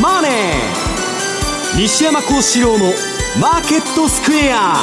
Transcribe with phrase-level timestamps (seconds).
[0.00, 0.32] マネー」
[1.80, 2.92] 西山幸四郎の
[3.40, 4.76] 「マーケットスクエア」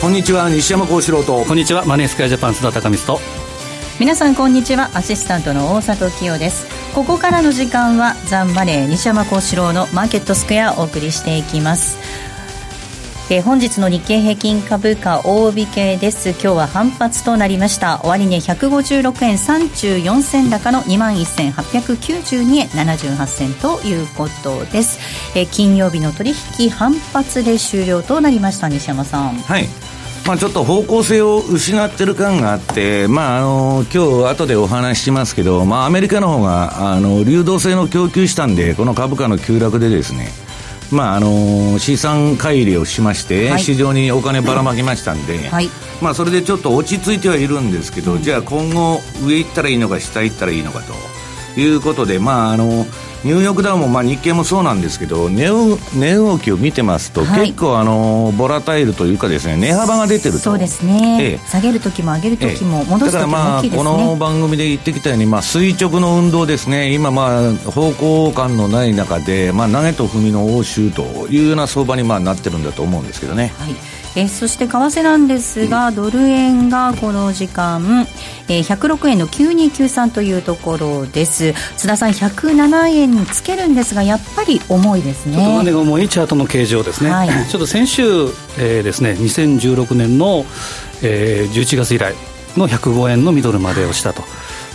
[0.00, 1.44] こんにちは西山幸四郎と。
[1.44, 3.20] こんにちはマネースクエアジャパン須田貴光と。
[3.98, 4.90] 皆さんこんにちは。
[4.94, 6.78] アシスタントの大里清です。
[6.94, 11.98] ここからの時間はザンマネー西山幸四郎のマーケットスクエアをお送りしていきます
[13.30, 16.30] えー、本日の日経平均株価大引けです。
[16.30, 18.00] 今日は反発となりました。
[18.02, 24.98] 終値、156円34銭高の2万1892円78銭ということです、
[25.36, 29.34] えー、金曜日の取引反発で終了となりました西山さん。
[29.34, 29.68] はい。
[30.26, 40.28] まあ、ちょっと方向性を失ってる感があって、まあ、あの今日後でお話ししますけど、まあ、アメリカの方があの流動性の供給したんで、この株価の急落でですね、
[40.90, 45.68] まああの資産乖離をしまして、はい、市場にお金ばらまきましたんで、はい、
[46.00, 52.86] まあ、それでちょっと落ち着いてはいるんですけど、うん、じゃあ今後、上行ったらいいのか、下行ったらいいのかということで、まああの
[53.24, 60.38] ニューヨークダウンも、まあ、日経もそうなんですけど値動きを見てますと、はい、結構あのボラタイルというかですね値幅が出てると。
[60.38, 63.84] そうですね、ええ、下げる時も上げる時も、戻す時も大きいですね。
[63.84, 66.94] まあこの番組で言ってきたように、まあ、垂直の運動ですね。
[66.94, 73.52] 今まあ方向感のない中で、まあ、投げと踏みの応酬というような相場にまあなってるんだと思うんですけどね。
[73.58, 78.04] はいえそして為替なんですが、ドル円がこの時間、
[78.48, 81.54] えー、106円の9293というところです。
[81.76, 85.36] 津田さん107円につけるんですがやっぱり重いですね。
[85.36, 88.02] ちょっと値が重いチャートの形状ですね、はい、 ちょっと先週、
[88.58, 90.44] えー、ですね2016年の、
[91.02, 92.14] えー、11月以来
[92.56, 94.24] の105円のミドルまでをしたと。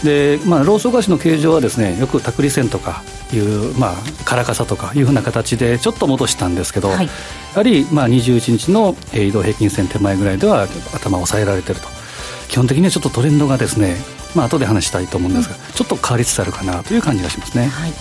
[0.05, 3.03] でまあ、ローソク足の形状はですねよくタクリ線とか
[3.36, 3.95] いう、まあ、
[4.26, 7.12] カラカサとかいうふうな形でちょっと戻したんですけど、はい、や
[7.56, 11.88] はり、まあ、21日の移動平均線手前ぐらいでは頭を抑えられてると。
[12.50, 13.95] 基本的にはちょっとトレンドがですね
[14.36, 17.66] まあ後で話したいと思うんですが、うん、ちょっと変わりつつあるかなという感じがしますね。
[17.66, 17.93] はい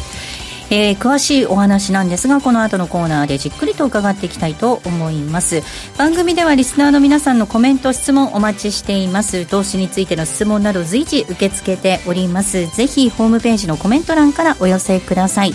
[0.74, 5.62] えー、詳しいお話なんですがこの後のコーナーでじっくりと伺っていきたいと思います。
[5.98, 9.44] 番組ではリスナーの皆さんのコメント質問お待ちしています。
[9.44, 12.74] 投資についての質問など随時受け付けております。
[12.74, 15.52] ぜひホームページのコメント欄からお寄せください。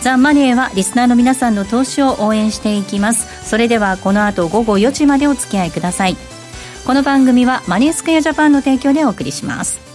[0.00, 3.44] ザ・マネーはリスナーの皆さんの投資を応援していきます。
[3.44, 6.16] それではこの後午後4時までお付き合いください。
[6.86, 9.91] この番組はマネースクエアジャパンの提供でお送りします。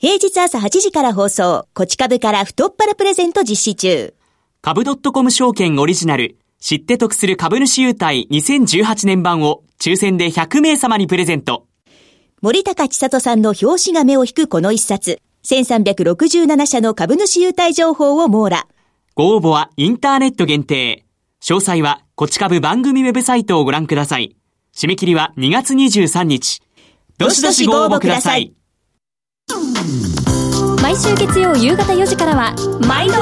[0.00, 4.14] 平日朝8時から放送、こち株から太っ腹プレゼント実施中。
[4.62, 11.66] 株ドットコム証券オリジナル、知って得する株主優待2018年版を抽選で100名様にプレゼント。
[12.40, 15.20] 森高千里さんの表紙が目を引くこの一冊。
[15.42, 18.68] 1367社の株主優待情報を網羅。
[19.16, 21.06] ご応募はインターネット限定。
[21.42, 24.36] 詳細は、こち株番組ウェブサイトをご覧ください。
[24.72, 26.62] 締め切りは2月23日。
[27.18, 28.52] どしどしご応募ください。
[30.82, 32.54] 毎週月曜夕方4時からは
[32.86, 33.14] 毎度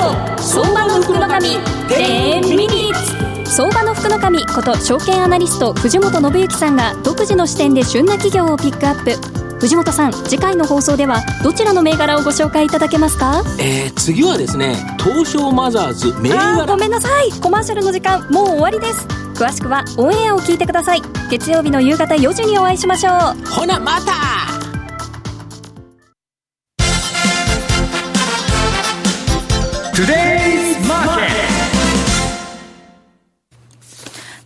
[0.42, 1.48] 相場の福の神
[1.88, 9.36] 10ミニッツ相場の福の神こと証券アナリスト藤本信之さんが独自の視点で旬な企業をピックアップ。
[9.59, 13.42] 藤本さん次回の放送ではどちらの銘柄をご紹介いただけますか？
[13.59, 16.66] えー、次はですね東証マザーズ銘柄。
[16.66, 17.31] ごめんなさい。
[17.41, 19.06] コマーシャルの時間もう終わりです。
[19.34, 21.00] 詳しくはオンエアを聞いてください。
[21.31, 23.47] 月曜日の夕方4時にお会いしましょう。
[23.48, 24.12] ほなまた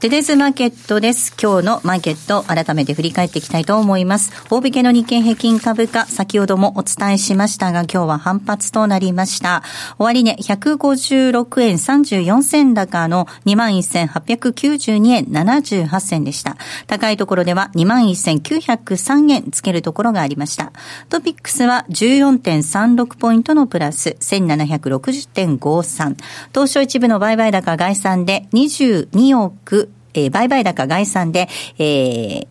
[0.00, 1.36] テデズマーケットです。
[1.38, 4.32] 今日のマーケット、改めて振り返っていきたいと思います。
[4.48, 9.62] 大引けの日経平均株価、先ほどもお伝えしましたが、今日は反発となりました。
[9.98, 16.56] 終値、ね、156円34銭高の21,892円78銭でした。
[16.86, 20.72] 高いところでは21,903円つけるところがありました。
[21.10, 26.16] トピックスは14.36ポイントのプラス、1760.53。
[26.54, 31.48] 東証一部の売買高概算で22億えー、売買高概算で、
[31.78, 32.46] えー、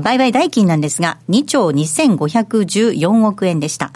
[0.00, 3.92] 売買代金なんですが、2兆2514億円でした。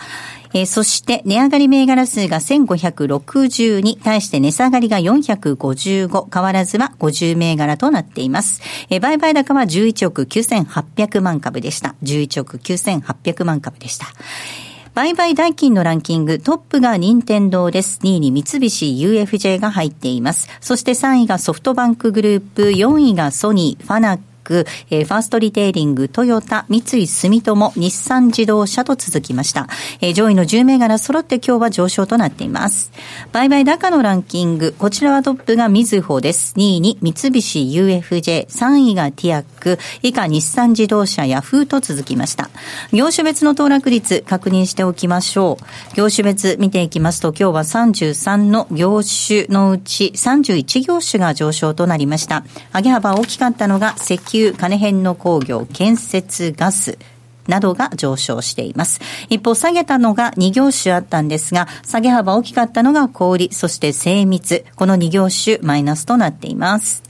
[0.53, 8.61] えー、そして値上がり銘柄数が1560に対して値下がりが455変わらずは50銘柄となっています。
[8.91, 11.95] えー、売買高は11億9800万株でした。
[12.03, 14.07] 11億9800万株でした。
[15.01, 18.01] 売買代金のランキング、トップが任天堂です。
[18.03, 20.51] 2位に三菱 UFJ が入っています。
[20.61, 24.19] そして3位がソフトバンクグループ、4位がソニー、ファナッ
[24.51, 29.69] ク、えー、ファーストリテイリング、トヨタ、三井住友、日産自動車と続きました。
[30.01, 32.91] えー、上位の10銘柄揃って今日は上昇となっています。
[33.31, 36.55] 売買高のランキング、こちらはトップがみずほです。
[36.57, 42.51] 2位に三菱 UFJ、3位がティアック、以下日産自動車、ヤフーと続きました。
[42.93, 45.97] 業種別の騰落率確認しておきましょう。
[45.97, 52.43] 業種別見ていきますと、今日は33の業種のうち31業種が上昇となりました。
[52.75, 56.99] 上げ幅大きかったのが石油、金編の工業、建設、ガス、
[57.51, 59.01] などが上昇しています。
[59.29, 64.65] 一方、下げたのが2業種あったんですが、下げ幅大きかったのが小売、そして精密。
[64.77, 67.03] この2業種マイナスとなっています。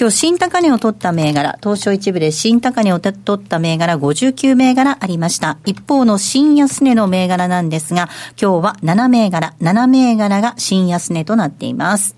[0.00, 5.58] 今日新高値を取った銘柄、東証一部で新高値を取った銘柄59銘柄ありました。
[5.66, 8.08] 一方の新安値の銘柄なんですが、
[8.40, 12.16] 今日は7銘柄、7銘柄が新安値となっています。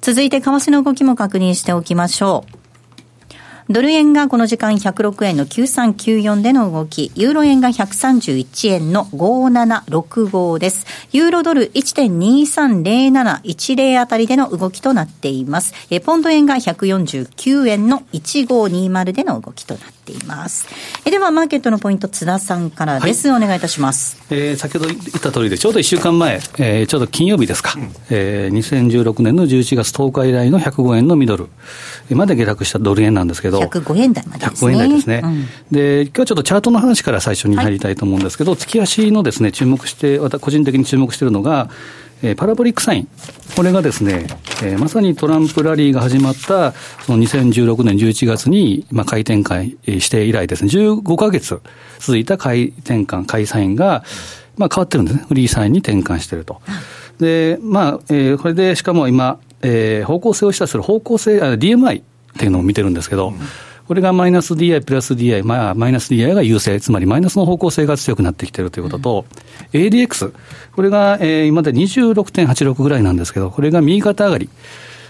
[0.00, 2.63] 続いて為替の動きも確認しておきましょう。
[3.70, 10.84] ドル円がこの時間106円の9394での動き、ユーロ円が131円の5765です。
[11.12, 15.72] ユーロドル1.230710あたりでの動きとなっています。
[15.88, 19.93] えポンド円が149円の1520での動きとなっています。
[21.06, 23.28] えでは、マーケットのポイント、津田さんからです。
[23.28, 24.22] はい、お願いいたします。
[24.30, 31.48] えー、先ほど言った通りで、ちょうど1週間前、えー、ちょうど金曜日ですか、うん、えー、2016年の11月10日以来の105円のミドル
[32.10, 34.70] まで下落したドル円なんですけど、105円台までですね。
[34.70, 35.22] 105円台ですね。
[35.24, 41.70] うん、で、今日はちょっとチャートの話から最初に入りたいと思うんですけど、はい、月足のですね、注目して、私個人的に注目しているのが、
[42.24, 43.08] えー、パラボリックサイン。
[43.54, 44.26] これがですね、
[44.62, 51.60] えー、まさにトランプラリーが始まった、その2016年11月に、まあ、回転会して以来ですね、15ヶ月
[51.98, 54.04] 続いた回転換、買いサインが、
[54.56, 55.24] まあ、変わってるんですね。
[55.28, 56.62] フリーサインに転換してると。
[57.20, 62.04] で、まあ、えー、これでしかも今、えー、方向性を示唆する方向性、DMI っ
[62.38, 63.34] ていうのを見てるんですけど、うん
[63.86, 69.24] これがマイナス DI プラス DI、まあ、マイナス DI が優勢、つまりマイナスの方向性が強くなってきているということと、
[69.72, 70.32] うん、ADX、
[70.72, 74.48] これが、えー、今まで26.86ぐらいなんですけど、これが右肩上がり。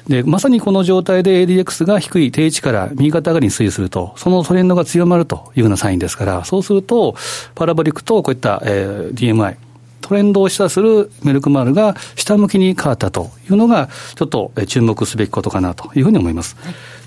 [0.09, 7.15] で、まさにこの状態で ADX が低い定位置から右肩上がりに推移すると、そのトレンドが強まるというようなサインですから、そうすると、
[7.55, 9.57] パラボリックとこういった、えー、DMI、
[10.05, 16.57] トレンドを示唆するメルクマールが下向きに変わったというのが、ちょっと注目すべきことかなというふうに思います。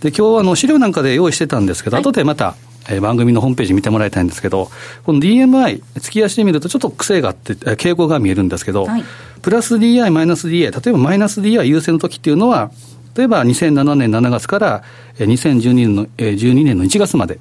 [0.02, 2.56] で、今日あの資料なんかで用意してたんですけど、はい、後でまた、
[2.90, 4.72] え番組のホームページ見てもらいたいんですけど、
[5.06, 9.04] この DMI、月足で見るとちょっと癖があって、傾向が見えるんですけど、はい、
[9.44, 12.72] プラス DI、マイナス DI、例えばマイナス DI 優勢の時っていうのは、
[13.16, 14.84] 例えば2007年7月から
[15.20, 17.40] 2012年の ,12 年の1月まで、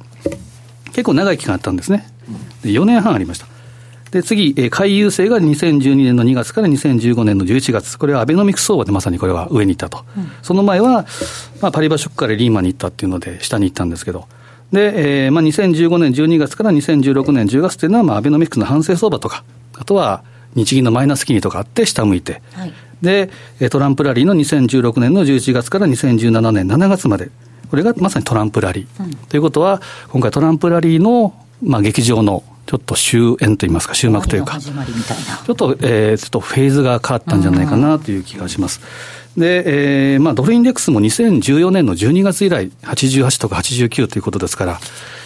[0.88, 2.06] 結構長い期間あったんですね。
[2.64, 3.55] 4年半ありました。
[4.10, 7.98] で、次、えー、回遊性が2012年の2月から2015年の11月。
[7.98, 10.04] これはアベノミクス相場でまさにこれは上に行ったと。
[10.16, 11.06] うん、その前は、
[11.60, 14.26] まあ、パリバショックからリーマンに行ったっていうので、下に行ったんですけど。
[14.72, 19.44] で、えー、まあ、2015年12月から2016年10月っていうのは、まあ、アベノミクスの反省相場とか、
[19.78, 20.22] あとは、
[20.54, 22.72] 日銀のマイナス金利とかあって下向いて、はい、
[23.02, 23.30] で、
[23.70, 27.30] トランプラリーの2016年の11月から2017年7月まで、
[27.70, 29.04] これがまさにトランプラリー。
[29.04, 38.80] うん、ということは、今回トランプラリーの、まあ、劇場のちょっと終焉といいますか、終幕というか、ちょっと、えー、ちょっとフェーズが変わったんじゃないかなという気がします。
[39.36, 44.80] で、えー、まあ、ドルインデックスも2014年の12月以来、88とか89ということですから、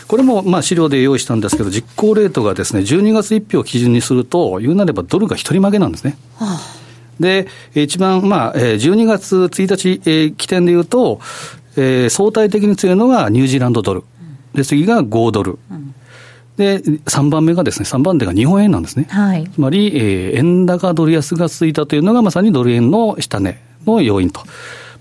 [0.07, 6.19] これもまあ資料で用意したんですけど、実行レートがですね、12月1日を基準にすると、言うなればドルが一人負けなんですね。
[6.37, 6.61] はあ、
[7.21, 11.21] で、一番、まあ、12月1日、えー、起点で言うと、
[11.77, 14.03] えー、相対的に強いのがニュージーランドドル。
[14.53, 15.59] で、次が5ドル。
[15.71, 15.90] うん
[16.61, 19.07] で、3番目がですね、3番手が日本円なんですね。
[19.09, 19.49] はい。
[19.49, 24.43] つまり、えー、円高ドル安が続いたというのがまさにドル円の下値の要因と。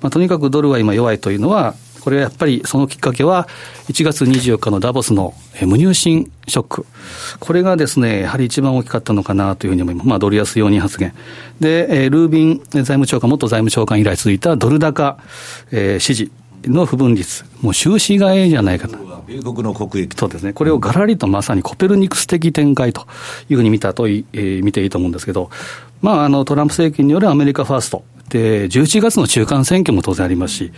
[0.02, 3.50] まあ、とにかくドルは今弱いというのは、これはやっぱりそのきっかけは、
[3.90, 6.86] 1月24日のダボスの無入信ショック。
[7.42, 10.08] これがですね、やはり一番大きかったのかなというふうに思います。
[10.08, 11.14] まあ、ドル安容認発言。
[11.60, 15.20] で、ルービン財務長官、元財務長官以来続いたドル高、
[15.72, 16.32] えー、支持
[16.66, 17.46] の不分率。
[17.62, 19.00] もう収支替えじゃないかな。
[19.28, 23.06] 米国の国益そうですね、これをがらりとまさにコペルニクス的展開と
[23.50, 25.52] いうふうに見たと、えー、見ていいと思うんですけど、
[26.02, 30.72] まあ、あのトランプ政権によるアメリカファースト、で11月の中間選挙も当然ありますし、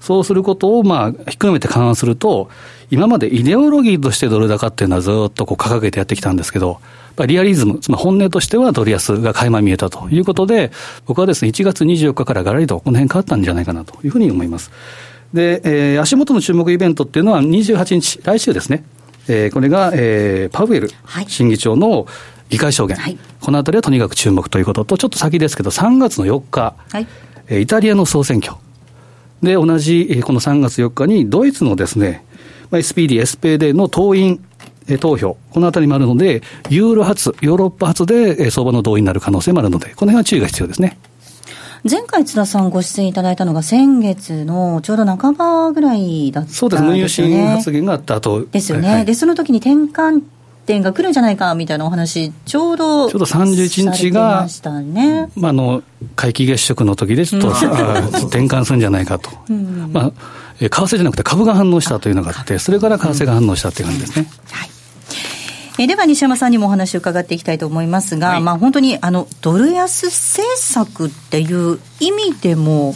[0.00, 2.48] そうすることをまあ低めて勘案すると、
[2.90, 6.80] 今までイデオロギーとしてドル高っていうのはずっとこう掲げてやってきたんですけど、
[7.26, 10.70] リアリズム、つまり本音としてはドル安が垣間見えたということで、
[11.06, 14.70] 僕はですね、1月24日からがらりとこの辺変わったんじゃないかなというふうに思います。
[15.32, 18.84] で、えー、足元の注目イベントっていうのは28日、来週ですね。
[19.28, 20.88] えー、これが、えー、パウエル
[21.26, 22.06] 審議長の
[22.48, 27.06] 議会証言、はい、このあたりはとにかく注目ということと、ちょっと先ですけど、3月の4日、はい、
[27.48, 28.56] えイタリアの総選挙。
[29.42, 32.24] で、同じ、この3月4日に、ドイツのですね、
[32.70, 34.40] まあ、SPD、SPD の党員
[35.00, 40.98] 投票、このあたりもあるので、ユーロ発、ヨーロッパ発で相場の動員になる可能性もあるので、この辺は注意が必要ですね。
[41.88, 46.68] 前回津田さんご出演いただいたのが先月のちょうど半ばぐらいだったんですよね。
[46.68, 48.44] そうです、無有心発言があった後。
[48.44, 48.88] ですよね。
[48.88, 50.22] はい、で、その時に転換
[50.66, 54.46] 点が来るんじゃないかみたいなお話、ちょうど、ちょうど31日が、
[54.82, 55.82] ね、まあ、あの、
[56.16, 59.30] 皆既月食の時で、ちょっと、うん、転換するんじゃないかと。
[59.48, 60.12] うん、まあ、
[60.58, 64.28] 為替じゃなくて株が反応したというのがあって、それから為替が反応したっていう感じですね。
[64.50, 64.75] はい
[65.78, 72.94] えでは西山さんにもお話を伺っていきたいと思いますが、はい、まあ、本当にあのドル安政策っていう意味でも、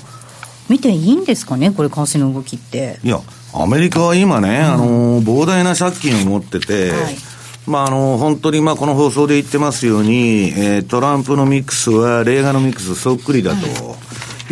[0.68, 3.00] 見ていいんですかね、これ、為替の動きって。
[3.02, 3.20] いや、
[3.52, 7.30] アメリカは今ね、うん、あの膨大な借金を持ってて、はい
[7.66, 13.96] まあ、あの、本当に、まあ、この放送で言ってますように、えー、トランプのミックスは、レーガンのミックスそっくりだと。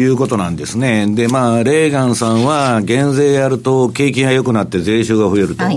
[0.00, 1.08] いうことなんですね。
[1.08, 5.64] で、まあ、レーガンさんは減税やると景気が良くなって税収が増えると。
[5.64, 5.76] はい、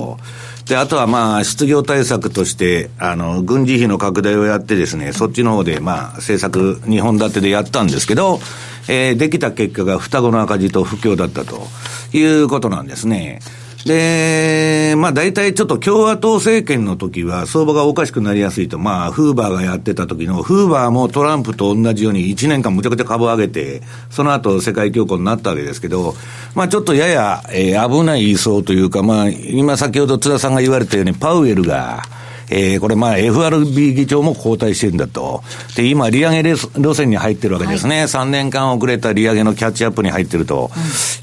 [0.71, 8.39] で、あとはまあ、失業対策として、あの、軍事費の拡大をやってですね、そっちの方でまあ、政策日本立てでやったんですけど、
[8.87, 11.67] えー、できた結果が双子の赤字と不況だったと
[12.13, 13.41] いうことなんですね。
[13.85, 26.15] で、まあ大体ちょっと共和党政権の時は相場がおかしくなりやすいと、まあフーバーがやってた時の、フーバーもトランプと同じように1年間むちゃくちゃ株上げて、その後世界恐慌になったわけですけど、
[26.55, 32.03] まあちょっとやや、えー、危ない位相というか、まあ今先ほど津田さんが言われたようにパウエルが、
[32.51, 35.41] えー、これまあ FRB 議長も交代してるんだと。
[35.75, 37.99] で、今、利上げ路線に入ってるわけですね。
[37.99, 40.69] はい、3年間遅れた利上げのキャッチアップに入ってると、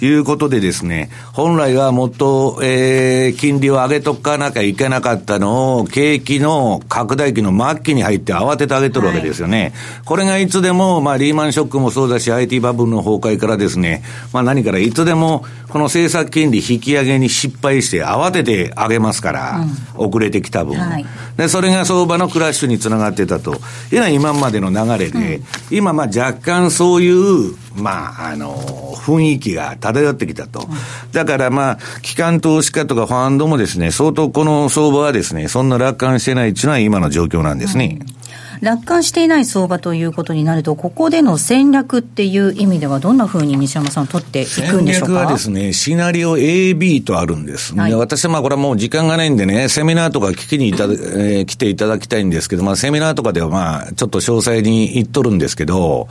[0.00, 9.60] うん、いうことでですね、本来はもっと、えー、金利を上げとかなきゃいけなかったのを、景気の拡大期の末期に入って慌てて上げとるわけですよね。
[9.60, 9.72] はい、
[10.06, 20.76] これがいつでも、まあ、リーマンショックもそうだし、IT バブルの崩壊からですね、まあ、何からいつでも、この政策金利引き上げに失敗して慌てて上げますから、うん、遅れてきた分。
[20.78, 21.04] はい
[21.38, 23.52] で、それが相場のクラッシュにつながってたと
[23.92, 28.56] いうのは今までの流れで、うん、今、まあ若干そういう、まあ、あの、
[28.96, 30.66] 雰囲気が漂ってきたと。
[31.12, 37.98] だからまあ、機関投資家とかファンドもですね、相当この相場はですね、そんな楽観してないっていうのは今の状況なんですね。
[38.00, 38.17] うん
[38.60, 45.14] 楽観していない相場ということになると、ここでの戦略っていう意味では、どんなふうに西山さん、取っていくんでしょうか？
[45.14, 56.08] 戦略はですね、シナリオ A、B とあるんです、はい、私はまあこれはもう時間がないんでね、セミナーとか聞きにいただ、えー、来ていただきたいんですけど、まあ、セミナーとかではまあ、ちょっと詳細に言っとるんですけど、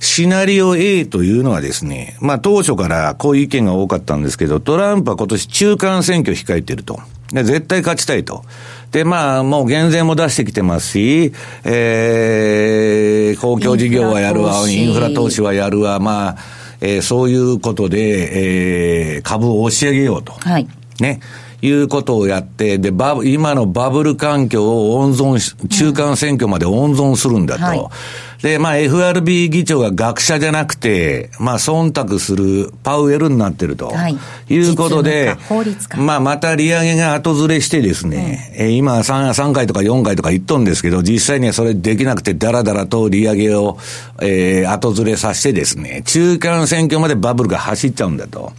[0.00, 7.00] シナリオ A というのはですね、まあ当初からこういう意見が多かったんですけど、トランプは今年中間選挙控えてると。
[7.32, 8.42] で絶対勝ちたいと。
[8.92, 11.32] で、まあ、もう減税も出してきてますし、
[11.64, 16.36] えー、公共事業はやるわ、インフラ投資はやるわ、まあ、
[16.80, 20.32] えー、そういうことで、えー、株を押し上げようと。
[20.32, 20.68] はい。
[21.00, 21.20] ね。
[21.60, 27.64] いうことをやって、で、バ今のバブル環境を温存し、中間選挙まで温存するんだと。
[27.64, 27.88] うんはい
[28.42, 33.88] で、まあ FRB 議長が学者じゃなくて、まあ忖度するパウエルになってると。
[33.88, 34.16] はい。
[34.48, 35.36] いうことで、
[35.96, 43.78] まあまた利上げが後ずれしてですね、うん、え今 3, 3回とか4回とか言っとんですけど、実際にはそれできなくてだらだらと利上げを、
[44.20, 48.52] えー、後ずれさせてですね、中間選挙までバブルが走っちゃうんだと。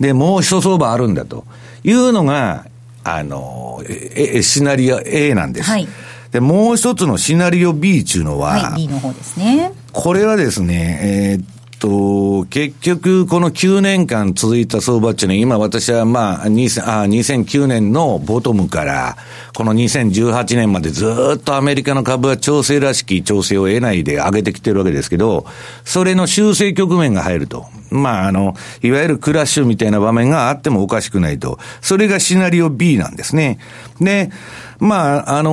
[0.00, 1.44] で、もう一相場あるんだと。
[1.84, 2.66] いうのが、
[3.04, 5.70] あの、え、シナリオ A なんです。
[5.70, 5.86] はい。
[6.32, 9.72] で、もう一つのシナリオ B っていうのは、はい、B の方ですね。
[9.92, 19.16] これはですね、えー、っと、結局、この9年間続いた相場っていうのは、今私はまあ、2000あ2009年のボトムから、
[19.56, 25.46] この2018年までずっとアメリカの株は調整らしき調整を得ないで上げてきてるわけですけど、
[25.84, 27.66] それの修正局面が入ると。
[27.90, 31.58] まあ、あの、いわゆるクラッシュみたいな場面があってもおかしくないと。
[31.80, 33.58] それがシナリオ B なんですね。
[34.00, 34.30] で、
[34.78, 35.50] まあ、あの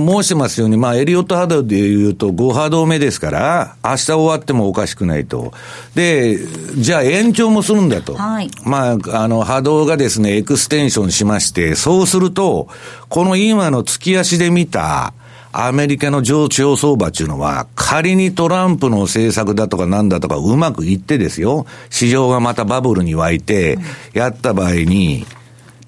[0.00, 5.52] ー、申してますように、まあ、エリオット波動で言うと5波動目ですから、明日終わってもおかしくないと。
[5.94, 6.38] で、
[6.76, 8.14] じゃあ延長もするんだと。
[8.14, 8.50] はい。
[8.64, 12.68] まあ、あの、波動がですね、エクステンションしまして、そうすると、
[13.08, 15.14] この今の月足で見た、
[15.56, 23.78] アメリカの上長相場っていうのは、仮にトランプの政策だとかなんだとかうまくいってですよ、市場がまたバブルに湧いて、
[24.14, 25.24] やった場合に、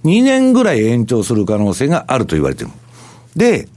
[0.04, 2.70] 2年ぐらい延長する可能性があると言われてる。
[3.35, 3.68] で、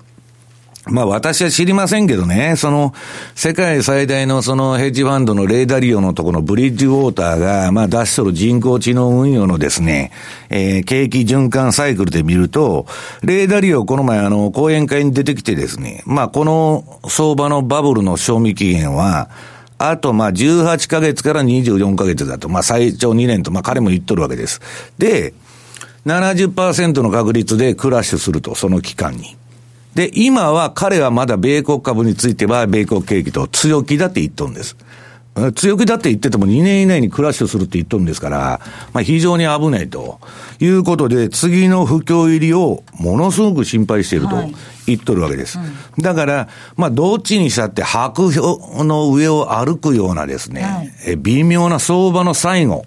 [0.88, 2.94] まあ私は知りませんけどね、その
[3.36, 10.12] 世界最大のそのヘッジファンドのレーダリオのところのブリッジウォーターが、まあ出しとる人工知能運用のですね、
[10.50, 12.86] えー、景気循環サイクルで見ると、
[13.24, 19.30] レーダリオこの前あの講演会に出てきてですね、まあこの相場のバブルの賞味期限は、
[19.78, 22.50] あと、まあ、18ヶ月から24ヶ月だと。
[22.50, 24.60] まあ、最長2年と、まあ、彼も言っとるわけです。
[24.98, 25.34] で、
[26.06, 29.38] 70%の確率でクラッシュすると、その期間に。
[29.96, 34.78] で、今は彼はまだ米国株については米国景気と強気だって言っとるんです。
[35.56, 38.60] 強気だって言ってても2年以内にクラッシュするって言っとるんですから、
[38.94, 40.20] まあ非常に危ないと
[40.60, 44.36] いうことで、次の不況入りをものすごく心配していると
[44.86, 45.58] 言っとるわけです。
[45.58, 52.86] はいうん、だから、まあどっちにしたって白氷の上を歩くようなですね、はい、え微妙な相場の最後、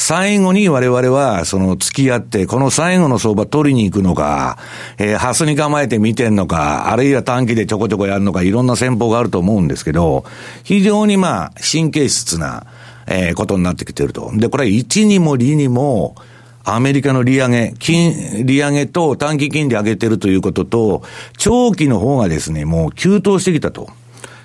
[0.00, 4.56] 最後に我々は、その付き合って、この最後の相場取りに行くのか、
[4.96, 10.24] えー、ハスに構えて見てんのか、あるいは短期でちょこちょこやるのか、いろんな戦法があると思うんですけど、
[10.62, 12.64] 非常にまあ、神経質な、
[13.08, 14.30] えー、ことになってきてると。
[14.34, 16.14] で、これ1にも2にも、
[16.62, 21.02] アメリカの利上げ、金、利上げと短期金利上げてるということと、
[21.36, 23.90] 長期の方がですね、もう急騰してきたと。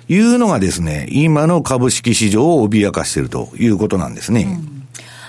[0.08, 4.60] いうのがですね、今の株式市場を脅かしているということなんですね。
[4.68, 4.83] うん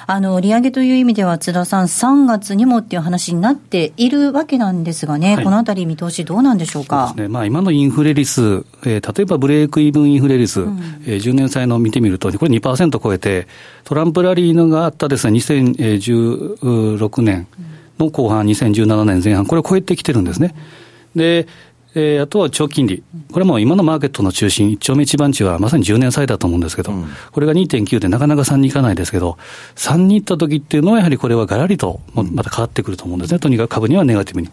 [0.07, 7.13] あの、利上げという意味では、津田さん、3月にもっていう話になっているわけなんですがね、はい、このあたり見通しどうなんでしょうか？
[7.17, 7.27] ね。
[7.27, 13.47] まあ、今のインフレ率、えー、例えばブレイクイブンインフレ率、うん、えー、10年債の見てみると、これ2%超えて、
[13.83, 17.47] トランプラリーのがあったですね、2016年
[17.97, 20.53] の後半、2017年前半、これを超えてきてるんですね。
[21.15, 21.47] で、
[21.97, 29.37] えー、あとは長期金利、これも今のマーケットの中心、一丁目一番地はまさに10年債だと思うんですけど、うん、これが2.9でなかなか3にいかないですけど、
[29.75, 34.49] 3に行った時っていうのは、やはりこれはがらりとまた変わってくると思うんですね、とにかく株にはネガティブに。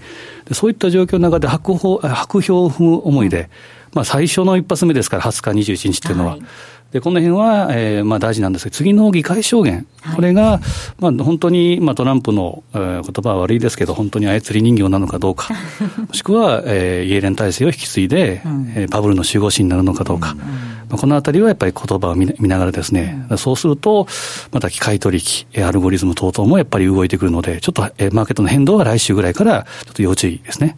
[0.47, 3.51] でそういった状況の中で白鵬、白氷を踏む思いで、
[3.93, 6.33] まあ、最初の一発目ですから、20日、21日っていうのは。
[6.33, 6.43] はい
[6.93, 10.61] で、この辺は、えー、まあ大事なんですけど、次の議会証言、これが、
[10.99, 15.49] まあ本当に、まあトランプの、えー、言葉は悪いですけど、本当に操り人形なのかどうか、
[16.07, 20.39] もしくは、えー、イエレン体制を引き継いで、うん、えー、バブルの守護神になるのかどうか、うん。
[20.39, 20.45] ま
[20.93, 24.07] あ、このあたりはやっぱり言葉を見ながらですね、うん、そうすると、
[24.51, 25.19] また機械取
[25.55, 30.77] 引、アルゴリズム等々もやっぱり動いてくるので、ちょっと、えー、マーケットの変動は来週ぐらいから、ちょっと要注意ですね。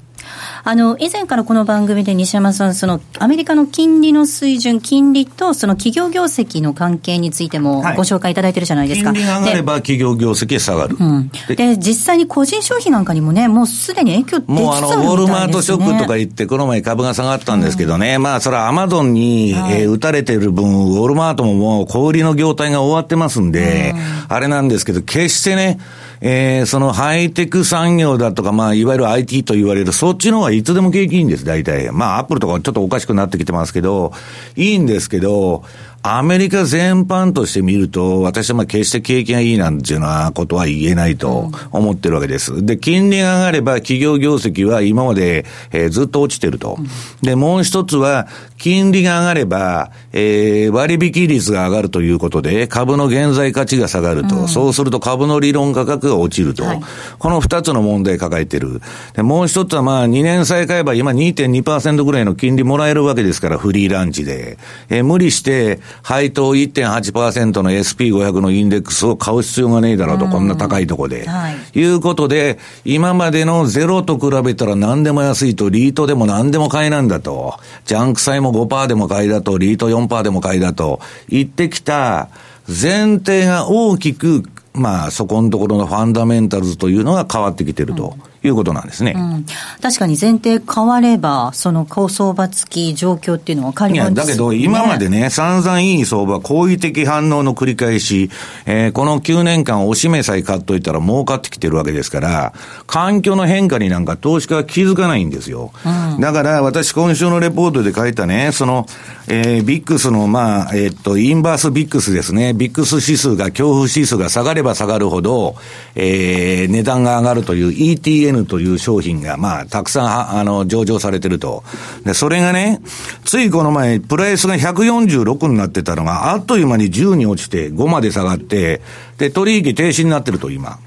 [0.67, 9.13] あの、以前からこの番組で西山さん、その、アメリカの金利の水準、金利とその企業業績の関係についてもご紹介いただいてるじゃないですか。
[9.13, 10.97] 金利が上がれば企業業績下がる。
[10.99, 25.79] うん、で、実際に個人消費なんかにもね、もうすでに影響出つつあるみたいです、ね、もうあの、ウォールマートショックとか言って、この前株が下がったんですけどね、うん、まあ、それはアマゾンに、はい、えー、打たれてる分、ウォールマートももう小売りの業態が終わってますんで、うん、あれなんですけど、決してね、
[26.27, 31.93] えー、そのハイテク産業だとか、まあ、いわゆる IT と言われる、そっちの方はいつでも景気いいんです、大体。
[31.93, 34.11] まあ、アップルとかちょっとおかしくなってきてますけど、
[34.57, 35.65] いいんですけど、
[36.07, 42.63] アメリカ全般として見ると、私はまあ決して景気がいいなんていうようなことは言えないと思ってるわけです。
[42.63, 46.77] で、金利が上がれば企業業績は今まで、えー、ずっと落ちてると。
[47.23, 54.37] で、もう一つは、金利が上がれば、えー、割引率が上がるということで、株の現在価値が下がると。
[54.37, 56.65] うん、そうすると株の理論価格が落ちると。
[56.65, 56.81] はい、
[57.19, 58.83] この二つの問題抱えてる。
[59.15, 64.59] で、もう一つはまあ、2年債買えば今2.2%ぐらいの金利もらえるわけですから、フリーランチで。
[64.91, 71.27] えー、無理して、配当1.8%の SP500 のインデックスを買う必要がねえだろうと、こんな高いとこで。
[71.27, 77.55] はい、いうことで、今までのゼロと比べたら何でも安いと、リートでも何でも買いなんだと。
[77.87, 82.29] ジャンク債も5%でも買いだと、リート4%でも買いだと、言ってきた
[82.69, 88.17] 前提が大きくまあ、そこのところのファンダメンタルズというのが変わってきてると
[88.49, 89.15] いうことなんですね。
[89.17, 89.47] うん、
[89.81, 98.31] 確かに前提変われば、その高相場付き状況っていうのは変わります、だけど今までね、散々いい相場、好意的反応の繰り返し、
[98.67, 102.53] えー、この9年間おしめさえ買っといたら儲かってきてるわけですから、
[102.87, 105.73] 環境の変化になんか投資家は気づかないんですよ。
[105.85, 108.87] うん、だから私今週のレポートで書いたね、その、
[109.27, 112.53] えー、ビックスの、まあ、えー、っと、インバースビックスですね。
[112.53, 115.57] ビックス指数が、恐怖指数が下がれば下がるほど、
[115.95, 121.63] えー、値段が上がるという ETN という商品が、まあ、たくさん、あの、上場されてると。
[122.05, 122.81] で、それがね、
[123.25, 128.83] ついこの前、プライスが146になってたのが、あっという間に10に落ちて、5まで下がって、
[129.19, 130.79] で、取引停止になってると、今。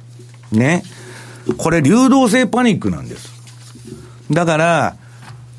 [0.52, 0.84] ね。
[1.58, 3.32] これ、流動性パニックなんです。
[4.32, 4.96] だから、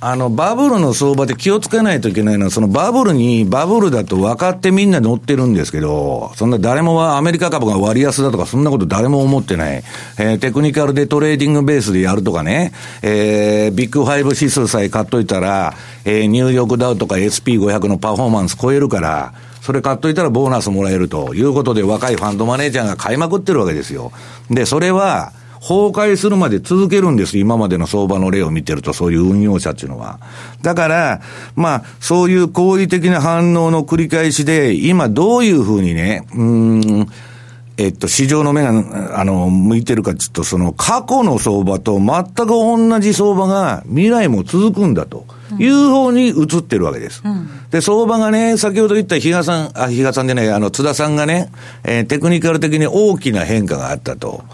[0.00, 9.82] あの、バブルの相場で気をつけないといけないのは、そのバブルに、バブルだと分かってみんな乗ってるんですけど、そんな誰もはアメリカ株が割安だとか、そんなこと誰も思ってない。
[10.18, 19.32] えー、テクニカルでトレーディングベースでやるとかね、えー、ビッグファイブ指数さえ買っといたら、えー、ニューヨークダウとか SP500 のパフォーマンス超えるから、
[19.62, 24.12] それ買っといたらボーナスもらえるということで、若いファンドマネージャーが買いまくってるわけですよ。
[24.48, 27.38] で、それは、崩壊するまで続けるんです。
[27.38, 30.20] 今までの相場の例を見てると、そういう運用者っていうのは。
[30.62, 31.20] だから、
[31.56, 37.08] まあ、そういう好意的な反応の繰り返しで、今どういうふうにね、うん、
[37.76, 45.26] えっと、市場の目が、あの、向いてるかちょっと、その、過去の相場と全く同じ相場が未来も続くんだと。
[45.58, 47.22] いう方に移ってるわけです。
[47.24, 51.50] うん、で、相場がね、先ほど言った比嘉さん、あ、比嘉さんでね、あの、津田さんがね、
[51.84, 54.44] えー、テクニカル的に大きな変化があったと。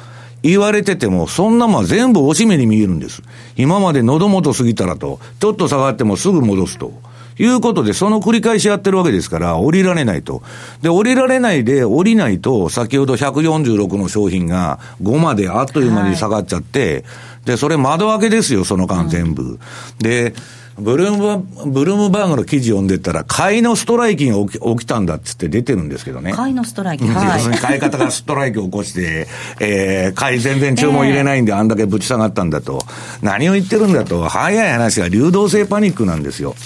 [0.44, 3.22] 言われてても、そんなもん全部おしめに見えるんです。
[3.57, 6.92] 今まで喉元過ぎたらと、ちょっと下がってもすぐ戻すと。
[7.37, 10.42] いうことで、その繰り返しやってるわけですから、降りられないと。
[10.83, 17.02] で、降りられないで、降りないと、先ほど146の商品が5まであっという間に下がっちゃって、はい、
[17.46, 19.42] で、それ窓開けですよ、その間全部。
[19.42, 19.59] うん、
[19.98, 20.35] で、
[20.76, 26.32] ブルーム、ブルームバーグの記事読んでたら、買いのストライキが起き起きたんだっつって出てるんですけどね。
[26.32, 29.28] 買いのストライキ、はい、要するに買い方がストライキを起こして、
[29.60, 32.82] えー、買い全然注文入れないんで、あんだけぶち下がったんだと。
[33.22, 36.56] 何を言ってるんだと、早い話が流動性パニックなんですよ。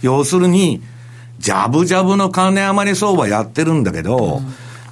[0.00, 0.82] 要するに、
[1.38, 4.40] ジャブジャブの金余り相場やってるんだけど、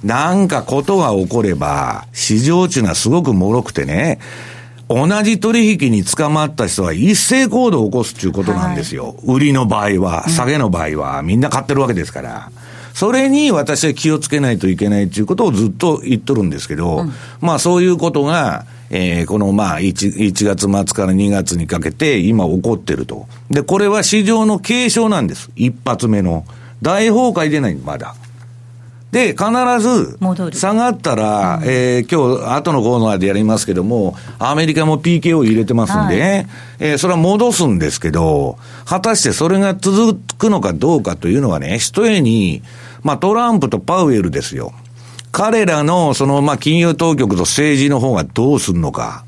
[0.03, 4.19] うん、なんかことが起これば、市場値がすごく脆くてね、
[4.87, 9.07] 同じ取引に捕まった人は一斉行動を起こすっていうことなんですよ。
[9.07, 12.51] はい、売りの場合は、下げの場合は、みんな買ってるわけですから。
[12.93, 23.27] それに私は気をつけないといけないということをずっと言っとるんですけど、うん、まあそういうことが、えー、このまあ 1, 1月末から2月にかけて今起こってると。
[23.49, 25.51] で、これは市場の継承なんです。
[25.57, 26.45] 一発目の。
[26.81, 28.15] 大崩壊でない、まだ。
[29.15, 29.45] で、必
[29.79, 30.19] ず、
[30.51, 36.47] 下がったら、うん、えー、今日、後のコーナーでやりますけども、アメリカも PK を入れてますんで、はい、
[36.79, 42.61] えー、それは戻すんですけど、果たしてそれが続くのかどうかというのはね、ひとえに、
[43.03, 44.73] まあトランプとパウエルですよ。
[45.31, 49.23] 彼らの、その、まあ金融当局と政治の方がどうするのか。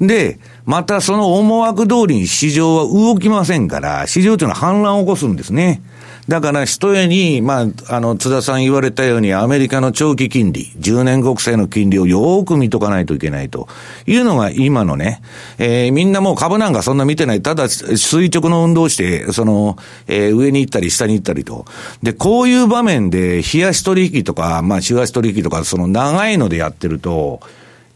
[0.00, 0.38] で、
[0.70, 5.82] またその思惑通りに市場は動きませんから、市場というのは反乱を起こすんですね。
[6.28, 13.66] だから、ひとえに、まあ、あの、津田さん言われたように、アメリカの長期金利、10年国債の金利をよーく見とかないといけないと
[14.06, 15.22] いうのが今のね、
[15.58, 21.64] えー、みんなもう株なんかそんな見てない、ただ垂直の運動して、その、えー、上に行ったり下に行ったりと。
[22.04, 27.40] で、こういう場面で、冷やし取引とか、まあ、し足取引とか、その長いのでやってると、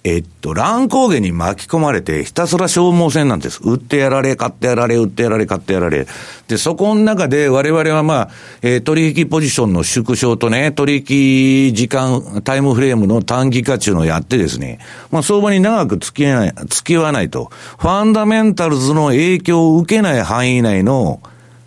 [0.07, 3.63] えっと、乱高下に巻き込まれて、ひたすら消耗戦なんです。
[3.65, 6.07] 売ってやられ、買ってやられ、売ってやられ、買ってやられ。
[6.47, 14.79] で、そこの中で我々はまあ、えー、取引ポジションの縮小とね、取引時間、タイムフレームの短期化中のやってですね、
[15.11, 17.51] まあ、相場に長く付き合い、付き合わないと。
[17.79, 21.23] ファンダメンタルズの影響を受けない範囲内の、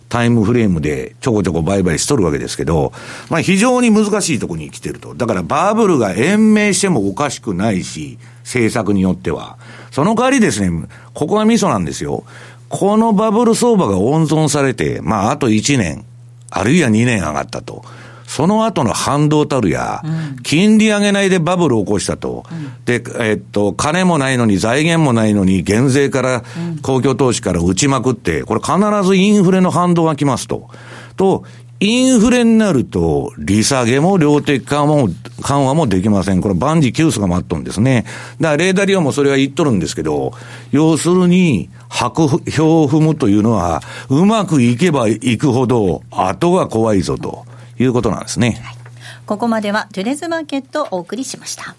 [0.08, 2.92] タイムフレームでちょこちょこ売買しとるわけですけど、
[3.28, 5.14] まあ非常に難しいところに来てると。
[5.14, 9.58] だからバブルが延命してもおかしくないし、政策によっては。
[9.90, 12.24] その代わりですね、ここがミソなんですよ。
[12.68, 16.04] このバブル相場が温存されて、まああと1年、
[16.50, 17.84] あるいは2年上がったと。
[18.28, 20.02] その後の反動たるや、
[20.42, 22.44] 金利上げないでバブルを起こしたと。
[22.84, 26.44] で、えっと、金もないのに財源もないのに減税から、
[26.82, 30.68] 公共投資から打ちまくって、これ必ずインフレの反動が来ますと。
[31.16, 31.44] と、
[31.80, 35.08] インフレになると、利下げも量的緩和も、
[35.40, 36.42] 緩和もできません。
[36.42, 38.04] これ万事休すが待っとんですね。
[38.40, 40.32] だからレーダーリオもそれは言っとるんですけど、
[40.70, 47.46] 要するに、白票を踏むというのは、うまくいけばいくほど、後が怖いぞと。
[47.78, 48.60] いうことなんですね。
[49.26, 51.74] ここまではトゥレズマーケットをお送りしました。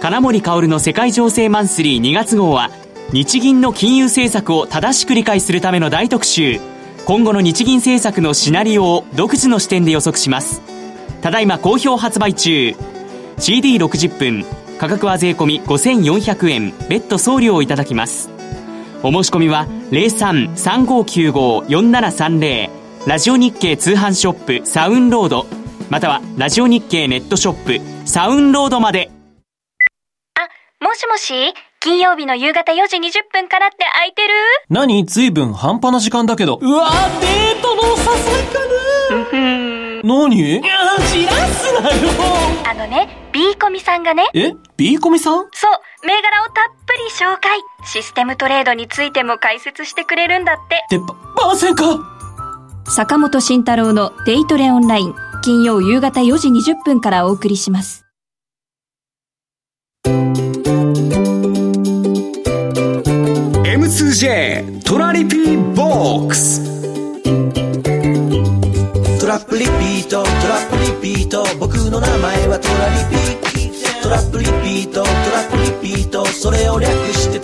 [0.00, 2.70] 金森薫の世界情勢マンスリー2月号は、
[3.12, 6.60] 日銀の金融政策を正しく理解するための大特集。
[7.06, 10.62] 今後の日銀政策のシナリオを独自の視点で予測します。
[11.22, 12.76] ただいま好評発売中。
[13.38, 14.44] CD60 分。
[14.78, 16.72] 価格は税込5400円。
[16.88, 18.30] 別途送料をいただきます。
[19.02, 25.46] お申し込みは03-3595-4730ラジオ日経通販ショップサウンロード。
[25.88, 29.10] またはラジオ日経ネットショップサウンロードまで。
[30.34, 31.54] あもしもし？
[31.80, 33.00] 金曜日の夕方4時20
[33.32, 34.34] 分からって空いてる？
[34.68, 35.06] 何？
[35.06, 36.58] 随分半端な時間だけど。
[36.60, 37.94] うわデートの誘
[38.42, 38.58] いか
[40.02, 40.18] な。
[40.28, 40.36] 何？
[40.36, 40.60] いや
[41.10, 42.10] 知らすなよ。
[42.68, 44.28] あのね B コミさんがね。
[44.34, 45.48] え？B コミさん？
[45.52, 46.54] そう銘柄をたっ
[46.86, 47.58] ぷり紹介。
[47.86, 50.84] システムトレードについても解説してくれるんだって。
[50.84, 52.17] ってば、せんか？
[52.90, 58.06] 坂本慎太郎のデイトレオンライン金曜夕方4時20分からお送りします。
[63.62, 66.64] M2J トラリピーボックス。
[69.20, 71.44] トラップリピートトラップリピート。
[71.60, 73.18] 僕の名前はトラリピ
[74.02, 76.24] トラップリピートトラップリピート。
[76.24, 77.38] それを略して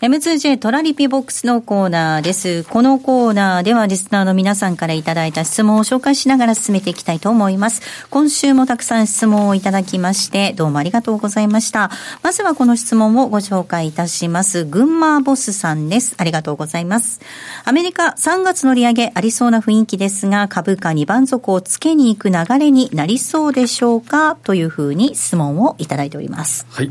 [0.00, 2.64] M2J トラリピボックスのコーナーです。
[2.64, 7.82] このコーナーではリスナーの皆さんからいただいた質問を紹介しながら進めていきたいと思います。
[8.08, 11.90] 今週もたくさん質問をいただきまして、どうもありがとうございました。
[12.22, 14.64] まずはこの質問をご紹介いたします。
[14.64, 16.14] 群馬ボスさんです。
[16.16, 17.20] ありがとうございます。
[17.66, 24.38] アメリカ3月の利上げありそうな雰囲気ですが、株価2番底をつけに行く流れになりそうでしょうか？
[24.44, 26.66] というふうに質問をいただいております。
[26.70, 26.90] はい。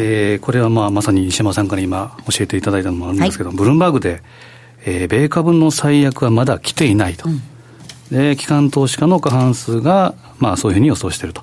[0.00, 4.22] えー、これはまあまさに石山さんから今教えていただいたのもあるんですけど、はい、ブルームバーグで、
[4.86, 7.28] えー、米株の最悪はまだ来ていないと。
[7.28, 7.42] うん。
[8.10, 11.42] で、機関投資家の過半数が、まあそういうふうに予想していると。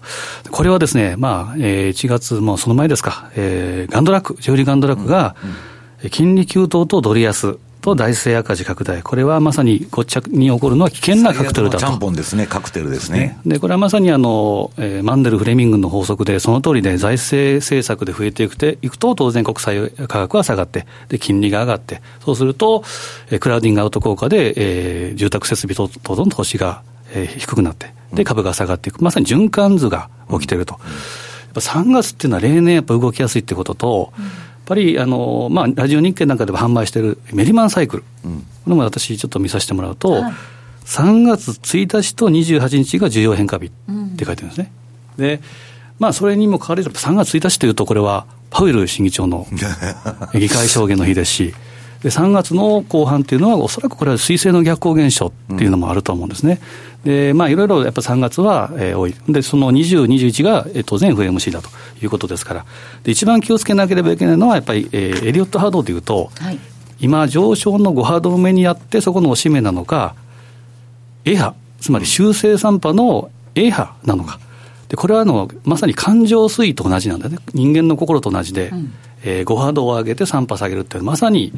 [0.51, 5.35] これはですね、まあ、えー、1月、もうその前ですか、えー、ガンドラック、ジョリーガンドラックが、
[6.11, 11.77] 金利急騰とドル安、と大西赤字拡大、これはまさにごっちゃに起こるのは危険なカクテルだと。
[11.77, 13.37] ちゃんぽんですね、カクテルですね。
[13.45, 22.83] で、これはまさにあの、えー、マンデル・フレミングの法則で、その通りで財政政策で増えていくていくと、当然国債価格は下がって、で、金利が上がって、そうすると、
[23.29, 26.81] えー、クラウディングアウト効果で、えー、住宅設備等々の投資が、
[27.13, 29.03] えー、低くなって、で、株が下がっていく。
[29.03, 30.73] まさに循環図が起きてると。
[30.73, 30.79] や
[31.51, 40.33] っぱ3月っていうのは例年やっぱ動きやすいってことと、うんぱりあの、まあ、ラジオ日経なんかでも販売しているメリマンサイクル、うん、これも私、ちょっと見させてもらうと、はい、
[40.85, 43.69] 3月1日と28日が重要変化日っ
[44.17, 44.71] て書いてるんですね。
[45.17, 45.41] うん、で
[45.97, 49.47] まあ、それにもかかわらず、3月1日というと、これはパウエル審議長の
[50.33, 51.53] 議会証言の日ですし、
[52.01, 56.59] で3月の後半っていうのは、おそらくこれは水星の逆行現象っていうのもあると思うんですね。
[57.05, 59.15] で、まあ、いろいろやっぱ3月は、えー、多い。
[59.29, 61.69] で、その20、21が、えー、当然 FMC だと
[62.01, 62.65] いうことですから。
[63.03, 66.59] で、一番気をつけなければいけないのは、やっぱり、えー、エリオット波動でいうと、はい、
[66.99, 70.15] 今、上昇の5波動目にあって、そこのおしめなのか、
[71.25, 74.39] A 波、つまり修正3波の A 波なのか。
[74.89, 77.37] で、これはあの、まさに感情推移と同じなんだね。
[77.53, 81.53] 人間の心と同じで、うん、えー、5波動を上げて3波下げるってまさに、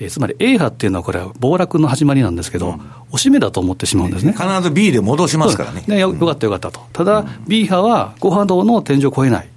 [0.00, 2.80] えー、つまり A 波っていうのは、これは暴落の始まりなんですけど、うん、
[3.12, 4.32] おしめだと思ってしまうんですね。
[4.32, 5.84] 必ず B で戻しますからね。
[5.86, 6.80] ねよかったよかったと。
[6.92, 9.48] ただ、B 波は5波動の天井を超えない。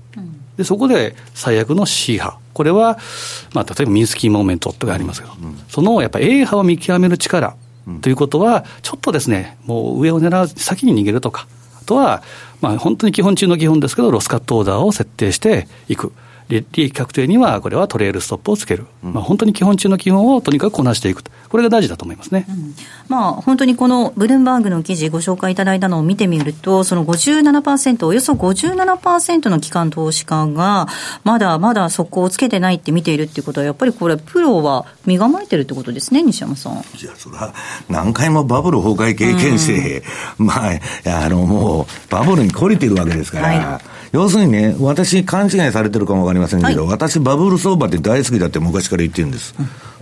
[0.58, 2.38] で、そこで最悪の C 波。
[2.54, 3.00] これは、
[3.54, 7.56] まあ、例えばミンスキーモーメントとかありますけど、うん、そのやっぱり A 波を見極める力
[8.02, 11.48] ということは、ちょっとですね、もう上を狙う、先に逃げるとか、
[11.82, 12.22] あとは、
[12.62, 16.14] まあ、本当に基本中の基本ですけど、ロスカットオーダーを設定していく。
[16.50, 21.24] 利益確定には、これはトレールストップをつける、うん、まあ、本当に基本中の基本をとにかくこなしていく。
[21.50, 22.76] これが大事だと思いますね、うん、
[23.10, 30.88] まあ、本当にこのブルームバーグの記事、ご紹介いただいたのを見てみると、その57%、およそ57%の機関投資家が、
[31.24, 36.74] まだまだ速攻をつけてないって見ているっていうことは、やっぱりこれ、プロは身構えてるってことですね、西山さん。
[36.74, 37.54] いや、それは
[37.88, 40.04] 何回もバブル崩壊経験して、
[40.40, 43.48] うん、まあ、あのもう、バブルに懲りてるわけですから。
[43.48, 43.82] はい。
[44.14, 49.56] 要するにね、私、勘違いされてるかもわかりませんけど、はい、私、バブル相場って大好きだって昔から言ってるんです。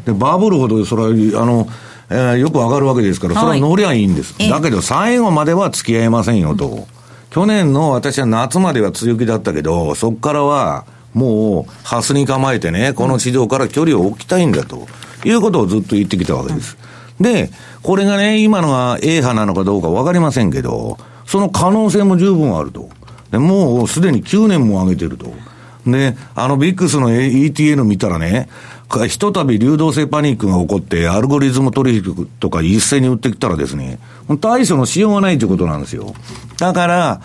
[0.06, 1.68] で、バブルほど、それは、あの、
[2.10, 4.36] えー、よく上がるわけですから、それは乗りゃいいんです。
[4.38, 6.88] はい、だけど、最後までは付き合いませんよと。
[7.30, 14.88] 去年の私は夏までは強気だったけど、そこからは、もう、ハスに構えてね、この市場から距離を置きたいんだと
[15.24, 16.78] いうことをずっと言ってきたわけです。
[17.20, 17.52] で、
[17.84, 22.90] これがね、今のが A 波なのかどうかわかりませんけど、その可能性も十分あると。
[23.32, 25.34] でもうすでに9年も上げてると。
[25.86, 28.50] で、あのビックスの ETN 見たらね、
[29.08, 34.00] ひとたび流動性パニックが起こって、アルゴリズム取引とか一斉に売ってきたらですね、
[34.42, 36.14] 対処のしようがないということなんですよ。
[36.58, 37.22] だから、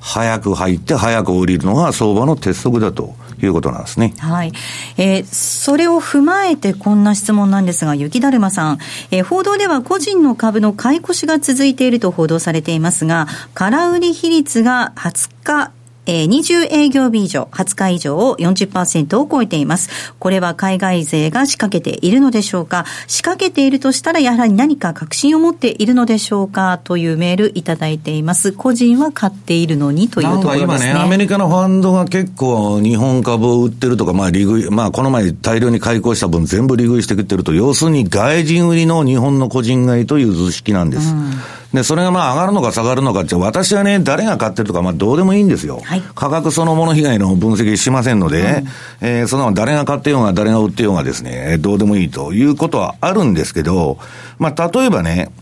[0.00, 3.14] 早く入って早く降りるのが相場の鉄則だと。
[3.42, 4.14] いうことなんですね。
[4.18, 4.52] はい。
[4.96, 8.78] えー、それを踏まえてこんな質問なんですが、雪だるまさん、
[9.10, 15.72] えー、報道では個人の株の買い越しが続いていると報道されていますが、空売り比率が20日
[16.06, 19.88] えー、20営業日以上、20日以上を40%を超えています。
[20.18, 22.84] これは海外勢が仕掛けているのでしょうか？
[23.06, 26.78] 仕掛けているとしたら、やはり何か確信を持っているのでしょうか？
[26.84, 28.52] というメールいただいています。
[28.52, 30.66] 個人は買っているのにというところですね。
[30.66, 41.14] 今ね、アメリカのファンドが結構日本株を売ってるとか、まあ利食い、まあこの前大量に開口した分全部利食いしてくってると、要するに外人売りの日本の個人買いという図式なんです。
[41.14, 41.32] うん
[41.74, 45.80] で、それがまあ上がるのか下がるのかって、私はね、誰が買ってるとか、まあどうでもいいんですよ。
[45.82, 48.62] はい、価格そのもの被害の分析しませんので、
[49.02, 53.98] うん、えー、その誰が買ってようが誰が売ってようがですね、どうでもいいということはあるんですけど、
[54.38, 55.32] まあ例えばね、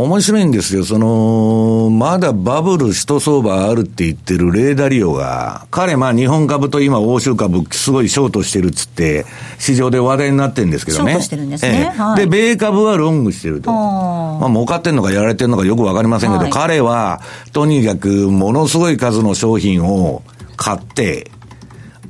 [0.00, 0.84] 面白いんですよ。
[0.84, 9.26] その、まだバブル一相場あるって言ってるレーダリオが、彼まあ日本株と今欧州株すごいショートしてるっつって、
[9.58, 11.12] 市場で話題になってるんですけどね。
[11.12, 11.92] ショートしてるんですね。
[11.92, 13.70] ええはい、で、米株はロングしてると。
[13.70, 17.20] まあ儲かってんのかやられてんのかよくわかりませんけど、はい、彼は
[17.52, 20.22] とにかくものすごい数の商品を
[20.56, 21.30] 買って、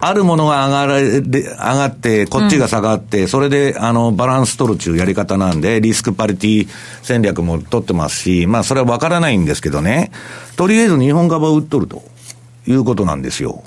[0.00, 6.68] あるものが上がれで上がって、こっちが下がって、うん、それであのバランス取るっていうやり方なんで、リスクパリティ
[7.02, 10.10] 戦略も取ってますし、まあそれは分からないんですけどね、
[10.56, 12.02] とりあえず日本株を売っとると
[12.66, 13.62] いうことなんですよ。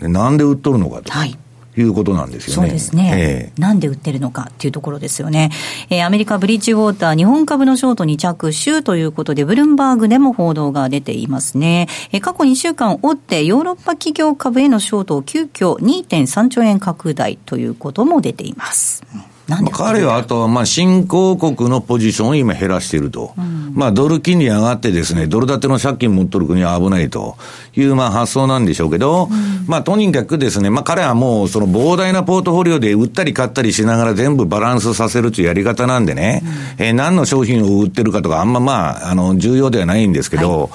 [0.00, 1.12] なんで売っとるのかと。
[1.12, 1.38] はい
[1.76, 2.68] いうことなんですよね。
[2.68, 3.52] そうですね。
[3.56, 5.50] えー、なんで売ってるのかっていうところですよね。
[5.90, 11.88] えー、アメリカブリッジウォーター日本株のショートに着手ということで、ブルームバーグでも報道が出ていますね。
[12.12, 19.04] えー、過去2週間追ってヨーロッパ企業株へのショートを急遽2.3兆円拡大ということも出ています。
[19.14, 23.34] うんなんで彼はあと、まあ、新興国のポジションを今減らしていると。
[23.36, 27.36] うん、まあ、ドル金利上がってですね、ドル建ての借金持っとる国は危ないと。
[27.76, 36.42] いう、まあ、発想なんでしょうけど、うん、まあ、とにかくですね、まあ、彼はもう、その膨大なポートフォリオで売ったり買ったりしながら全部バランスさせるというやり方なんでね、
[36.78, 40.70] うん、えー、何の商品を売ってるかとか、あんままあ、あの、重要ではないんですけど、はい、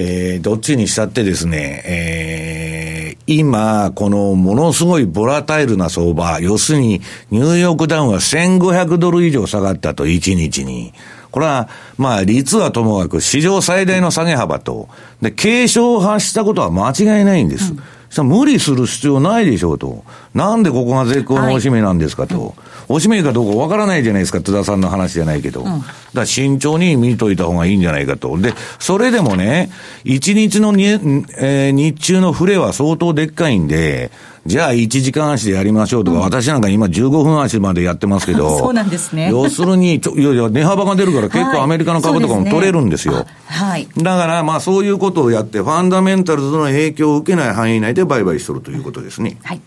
[0.00, 2.90] えー、どっちにしたってですね、えー
[3.26, 10.92] 今、このものすごいボラタイルな相場、要するにニューヨークダウンは1500ドル以上下がったと、1日に。
[11.30, 14.88] これは、まあ、率はともかく史上最大の下げ幅と、
[15.22, 17.72] で、警鐘を発したことは間違いないんです。
[17.72, 17.82] うん
[18.18, 20.04] 無理する必要ないでしょうと。
[20.34, 22.40] なんでここが絶好のおしめなんですかと。
[22.40, 22.52] はい
[22.90, 25.60] おしめかどうかわからないじゃないですか、津田さんの話じゃないけど。
[25.60, 28.36] うん、だから慎重に見といた方がいいんじゃないかと。
[28.36, 29.70] で、それでもね、
[30.02, 34.10] 一日のに、えー、日中の触れは相当でっかいんで、
[34.46, 39.30] じゃあ1時間足でやりましょうとか、うん、私なんか今15分足までやってますけど、 そうなんですね。
[39.30, 43.26] 要するに、ちょいやいや、値幅が出るから結構アメリカの株とかも取れるんですよ。
[43.46, 43.86] はい。
[43.98, 49.36] だから、まあそういうことをやって、ファンダメンタルズの影響を受けない範囲内で売買しとるということですね。
[49.42, 49.60] はい。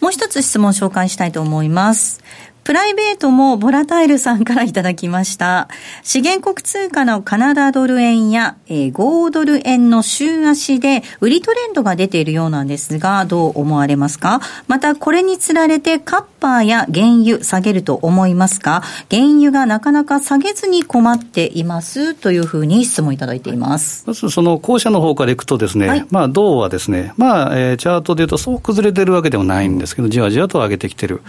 [0.00, 2.20] もう一つ質問紹介したいと思います。
[2.68, 5.70] プライベートもボラタイルさんからいただきました。
[6.02, 14.42] 資源国通貨のカナダドル円や、えー、5ドル円の週足で売りトレンドが出ているようなんですが、どう思われますか？
[14.66, 18.82] また、これにつられてカッパーや原油下げると思いますか？
[19.10, 22.12] 原油がなかなか下げずに困っています？
[22.12, 24.04] というふうに質問いただいています。
[24.06, 31.22] まずその後者の方からいくとですね、はい、まあ、銅はですね、まあ、えー、チャートでいうとそう崩れてるわけでもないんですけど、じわじわと上げてきてる。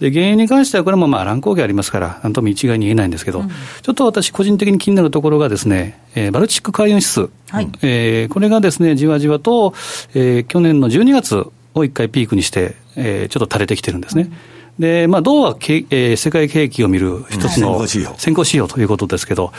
[0.00, 9.72] で原因に関しては、これもまあ乱高下ありますから、なんとも一概に言えないんですけど、うん、ちょっと私、個人的に気になるところがですね、えー、バルチック海運指数、はい、えー、これがですね、じわじわと、
[10.14, 14.30] えー、去年の12月を一回ピークにして、えー、ちょっと垂れてきてるんですね。
[14.78, 18.68] うん、で、まあ、銅はけ、えー、世界景気を見る一つの先行指標。
[18.68, 19.52] ということですけど、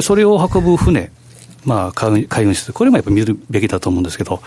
[0.00, 1.10] それを運ぶ船、
[1.64, 4.40] まあ、海運指数、これもやっぱり見るべきだと思うんですけど、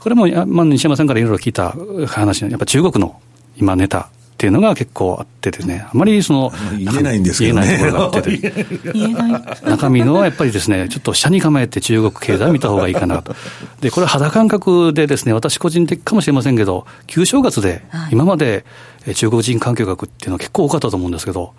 [0.00, 1.74] これも、まあ、西山さんからいろいろ聞いた
[2.06, 3.20] 話、やっぱ中国の
[3.56, 8.36] 今ネタ、っていうのが結構あってですね、あまりその、言えないんですけど、ね、言えないところがあって
[8.92, 9.42] 言えない。
[9.64, 13.34] 中身のやっぱりですね、ちょっと下に構えて中国経済を見た方がいいかなと。
[13.80, 18.66] で、これ肌感覚でですね、私個人的かもしれませんけど、旧正月で今まで
[19.14, 21.54] 中国人環境学っていうのは結構多かったと思うんですけど、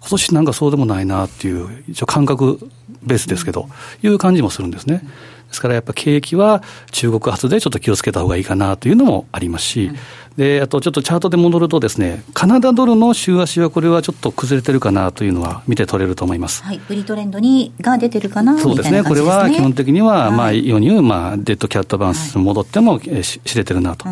[0.00, 2.58] 今年なんかそうでもないなっていう、一応感覚
[3.04, 3.68] ベースですけど、
[4.02, 5.02] いう感じもするんですね。
[5.48, 9.90] ですからやっぱ景気は中国発でちょっと気をつけた方がいいかなというのもありますし、
[10.36, 16.62] で、あとちょっとチャートで戻るとですね、カナダドルの週足はこれはちょっと崩れてるかなというのは見て取れると思います。
[16.62, 16.80] はい。
[16.90, 19.02] 売りトレンドにが出てるかなそうですね。
[19.02, 24.06] これは基本的には、まあ、世に言う、まあ、デッドキャットバウンス戻っても、え知れてるなと。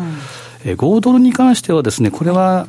[0.65, 2.67] え5ドルに関してはですね、これは、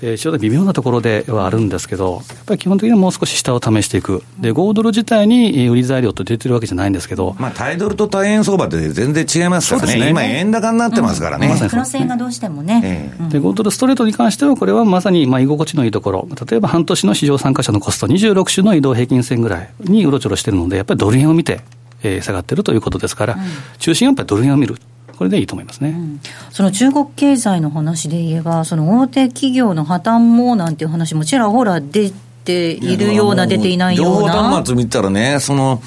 [0.00, 10.10] えー、ちょうど微妙なところではあるんですけど、やっぱり基本的にはもう少し下を試していく、で5ドル自体に売り材料と出てるわけじゃないんですけど、まあ、タイドルと対円相場って全然違いますからね、ね。
[10.10, 11.48] 今、円高になってますからね。
[11.48, 13.12] うん、プラス円がどうしてもね。
[13.18, 21.60] えー、で5ドルストレートに関しては、これはまさにまあ居心地のいいところ、例えば半年の市場参加者のコスト、26種の移動平均線ぐらいにうろちょろしてるので、やっぱりドル円を見て、
[22.02, 23.40] えー、下がってるということですから、うん、
[23.78, 24.76] 中心はやっぱりドル円を見る。
[25.18, 26.20] これでいいと思いますね、うん、
[26.52, 32.12] その中国経済の話で言えば、その大手企業の破綻もなんていう話もちらほら出
[32.44, 34.32] ているような、出ていないような。
[34.32, 35.82] 情報端末見たらね、その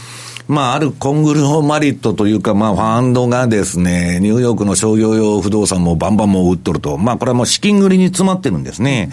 [0.50, 6.98] まあ、あるコングロマリットというか、まあ、ファンドがですね、ニューヨークの商業用不動産もバンバンも売っとると。
[6.98, 9.12] まあ、これはもう資金繰りに詰まってるんですね。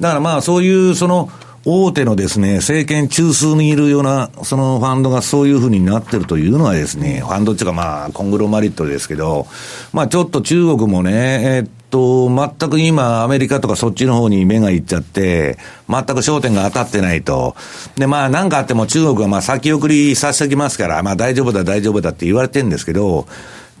[0.00, 1.30] だからまあ、そういう、その、
[1.66, 9.46] 大手のですね、政権中枢にいるような、そのファンドがそういうふうになってるというのはですね、ファンドっていうかまあ、コングロマリットですけど、
[9.92, 17.54] まあちょっと中国もね、えー、っと、全く今、アメリカとかそっちの方に目がいっちゃって、全く焦点が当たってないと。
[17.96, 23.26] で、まあ、なんかあっても中国はまあ先送りさせてきますから、まあ大丈夫だ、大丈夫だって言われてるんですけど、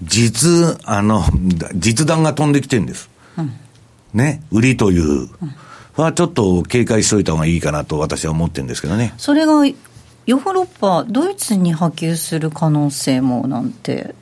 [0.02, 1.24] 実、あの、
[1.74, 3.08] 実弾が飛んできてるんです。
[3.38, 3.52] うん、
[4.12, 5.02] ね、売りという。
[5.02, 5.30] うん
[5.96, 9.14] はちょっと警戒しておいた方がいいかなと私は思ってるんですけどね。
[9.16, 9.52] それが
[10.26, 14.14] ヨーロッパ、ドイツに波及する可能性もなんて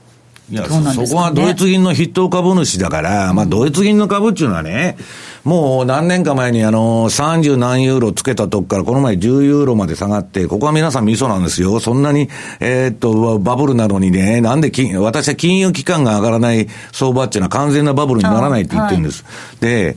[0.50, 4.96] いや、そこはドイツ銀の筆頭株主だから、まあ、ドイツ銀の株っていうのはね、
[5.44, 11.80] もう何年か前にあの、30何ユーロつけたとこから、この前10ユーロまで下がって、ここは皆さんミソなんですよ。
[11.80, 19.24] そんなに、えー、っと、バブルなのにね、なんで金、私は金融機関が上がらない相場っていうのは完全なバブルにならないって言ってるんです。
[19.24, 19.96] はい、で、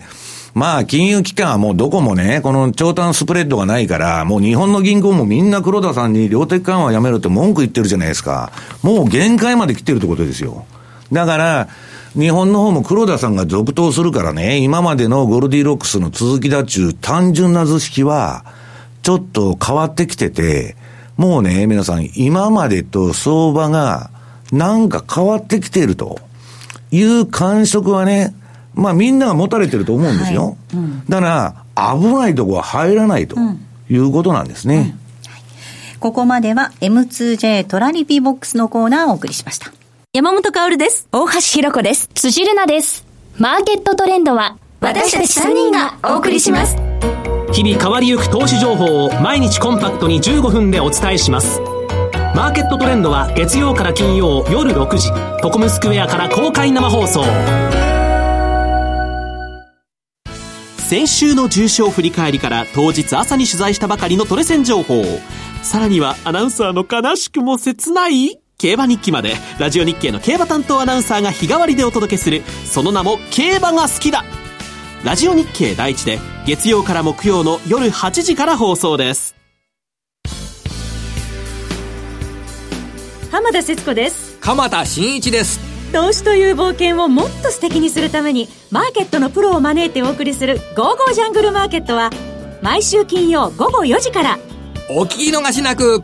[0.53, 8.51] まあ、金融機関はもうどこもね、この長短スプレッドがないから、もう日本の銀行もみんな黒田さんに量的緩和やめろって文句言ってるじゃないですか。
[8.83, 10.65] もう限界まで来てるってことですよ。
[11.11, 11.67] だから、
[12.13, 18.43] 日本の方も黒田さんが続投するからね、今までのゴルディロックスの続きだっちゅう単純な図式は、
[19.03, 20.75] ちょっと変わってきてて、
[21.15, 24.09] もうね、皆さん、今までと相場が
[24.51, 26.19] なんか変わってきてると
[26.91, 28.35] いう感触はね、
[28.73, 30.43] まあみんなが持たれてると思うんですよ。
[30.45, 33.35] はいうん、だから、危ないとこは入らないと
[33.89, 34.75] いうことなんですね。
[34.75, 35.01] うんうん
[36.01, 39.71] ここまでは M2J トラリピボックスのコーナーをお送りしました。
[40.13, 41.07] 山本薫です。
[41.11, 42.09] 大橋ひろ子です。
[42.15, 43.05] 辻るなです。
[43.37, 46.75] マーケットトレンドは私たち3人がお送りします。
[47.53, 51.61] 日々変わりゆく投資情報を毎日コンパクトに15分でお伝えします。
[52.35, 55.11] マーケットトレンドは月曜から金曜夜6時、
[55.43, 57.21] ココムスクエアから公開生放送。
[60.91, 65.05] 先週の重賞振り返りから当日朝に取材したばかりのトレセン情報。
[65.63, 68.41] さらにはアナウンサーの悲しくも切ない？
[68.57, 74.25] 競馬日記まで、ラジオ日経の競馬担当アナウンサーが日替わりでお届けする、その名も競馬が好きだ
[75.05, 79.33] ラジオ日経第一で、月曜から木曜の夜8時から放送です。
[83.31, 84.37] 浜田節子です。
[84.41, 85.70] 鎌田新一です。
[85.91, 92.09] 投資という冒険をもっと素敵にするためにマーケットのプロを招いてお送りする「ゴーゴージャングルマーケット」は
[92.61, 94.39] 毎週金曜午後4時から。
[94.89, 96.03] お聞き逃しなく。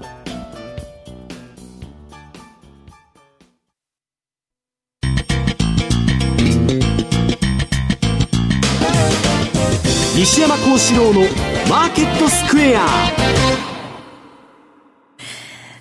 [10.15, 11.21] 西山幸四郎の
[11.69, 13.66] マーケットスクエア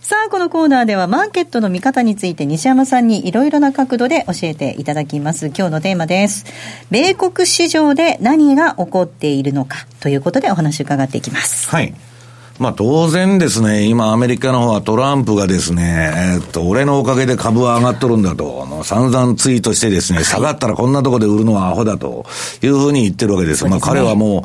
[0.08, 5.46] さあ、このコーナーではマーケットの見方について西山さんにいろいろな角度で教えていただきます。
[5.46, 6.44] 今日のテーマです。
[6.92, 11.68] 米国市場で何が起こっているのかということでお話伺っていきます。
[11.70, 11.92] はい。
[12.60, 22.26] まあ当然ですね、今アメリカの方はトランプがですね、えー、っと、俺のおかげで株は上がっとるんだと、もう散々ツイートしてですね、下がったらこんなとこで売るのはアホだと
[22.62, 23.58] いうふうに言ってるわけです。
[23.58, 24.44] すね、まあ彼はも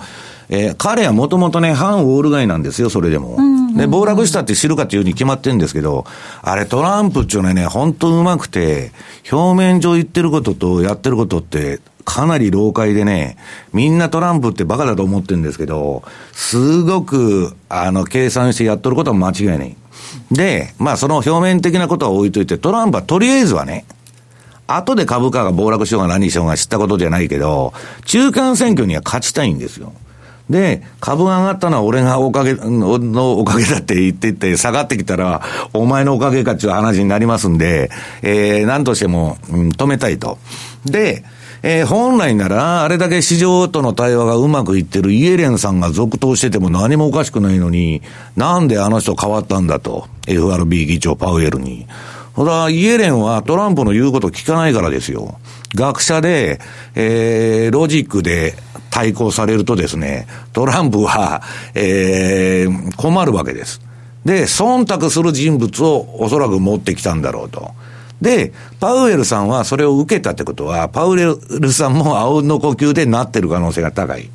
[0.49, 3.37] う、えー、彼はもともとね、反ウォール街なんですよ、それでも。
[3.81, 6.05] で、暴落したって知るかっていうふうに決まってるんですけど、
[6.43, 8.91] あれトランプっていうのはね、本当うまくて、
[9.31, 13.37] 表面上言ってることとやってることって、かなり老快でね、
[13.73, 19.75] みんなトランプってバカだと思ってるんですけど、すごく、あの、計算してやっとることは間違いない。
[20.31, 23.85] で、まあその表面的なことは置いといて、トランプはとりあえずはね、
[24.67, 27.73] 後で株価が暴落しようが何しようが知ったことじゃないけど、
[28.05, 29.93] 中間選挙には勝ちたいんですよ。
[30.51, 35.41] で、株が上がったのは俺がおかげ、のおかげだって言ってて、下がってきたら、
[35.73, 37.89] お前のおかげかっていう話になりますんで、
[38.21, 40.37] えー、何としても、うん、止めたいと。
[40.85, 41.23] で、
[41.63, 48.01] えー、本来なら、あれだけ市場との対話がうまくいってるイエレンさんが続投してても何もおかしくないのに、
[48.35, 50.07] なんであの人変わったんだと。
[50.27, 51.87] FRB 議長パウエルに。
[52.33, 55.39] ほら、イエレンはトランプの言うこと聞かないからですよ。
[55.75, 56.59] 学者で、
[56.95, 58.55] えー、ロジックで
[58.89, 61.41] 対抗されるとですね、トランプは、
[61.75, 63.81] えー、困るわけです。
[64.25, 67.71] で、忖度する人物をおそらく持ってきたんだろうと。
[68.21, 74.29] で、パウエルさんはそれを受けたってことは、パウエルさんも青の呼吸でなってる可能性が高い。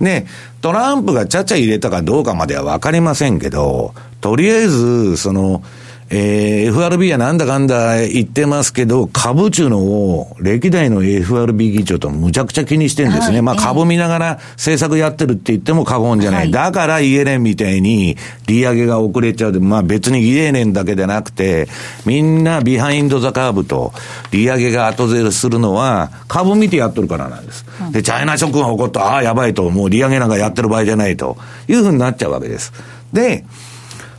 [0.00, 0.26] で、
[0.62, 5.62] トランプがちゃちゃ入れたかどうかまではわかりませんけど、とりあえず、その、
[6.08, 13.34] えー、FRB はなんだかんだ言ってますけど、株中のを歴代の FRB 議長とむちゃくちゃ気にしてるんですね。
[13.34, 16.40] はい、まあ株見ながら政策やってるって言っても過言じゃない。
[16.42, 19.60] はい、だからイエレンみたいに利上げが遅れちゃう。
[19.60, 21.68] まあ別にイエレンだけでなくて、
[22.04, 23.92] みんな behind the curve と
[24.30, 27.64] 利上げが後ずれするのは株見てやっとるからなんです。
[27.90, 31.36] で、チャイナショックが起こった、ああ、やばいと、もう利上げなんかやってる場合じゃないと
[31.66, 32.72] いうふうになっちゃうわけです。
[33.12, 33.44] で、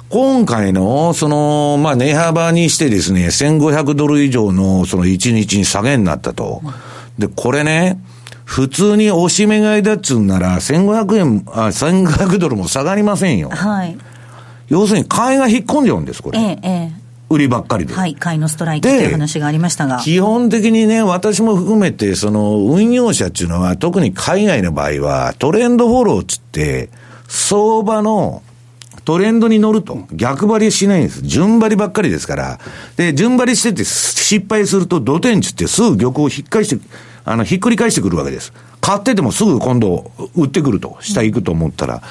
[0.09, 6.61] 今回の、その、まあ、値幅にしてですね、1500ドル以上の、その1日に下げになったと。
[7.17, 7.99] で、これね、
[8.45, 13.49] 普通に押し目買いだっつうんなら、1500円、あ、1500ドルも下がりませんよ。
[13.49, 13.97] はい。
[14.69, 16.39] 要するに、買いが引っ込んじゃうんです、これ。
[16.39, 16.91] ええ、ええ。
[17.29, 17.93] 売りばっかりで。
[17.93, 19.99] はい、買いのストライキっていう話がありましたが。
[19.99, 26.89] 基本的にね、私も含めて、その、運用者っていうのは、特に海外の場合は、トレンドフォローっつって、
[27.27, 28.41] 相場の
[29.07, 30.05] トレンドに乗ると。
[30.11, 31.21] 逆張りしないんです。
[31.21, 32.59] 順張りばっかりですから。
[32.97, 36.85] で、順張りしてて失敗すると、土天地ってすぐ玉を引っ返して、
[37.23, 38.51] あの、ひっくり返してくるわけです。
[38.81, 40.97] 買っててもすぐ今度、売ってくると。
[40.99, 42.01] 下行くと思ったら。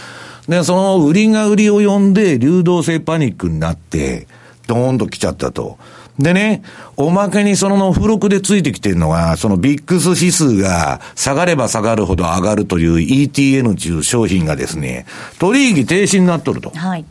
[0.48, 4.26] で、その売りが売りを呼んで、流動性パニックになって、
[4.66, 5.76] ドーンと来ちゃったと。
[6.18, 6.62] でね、
[6.96, 15.06] おまけにその付録でついてきてるのが、そのビックス指数が下がれば下がるほど上がるという ETN という商品がですね、
[15.38, 16.70] 取引停止になっとると。
[16.70, 17.04] はい。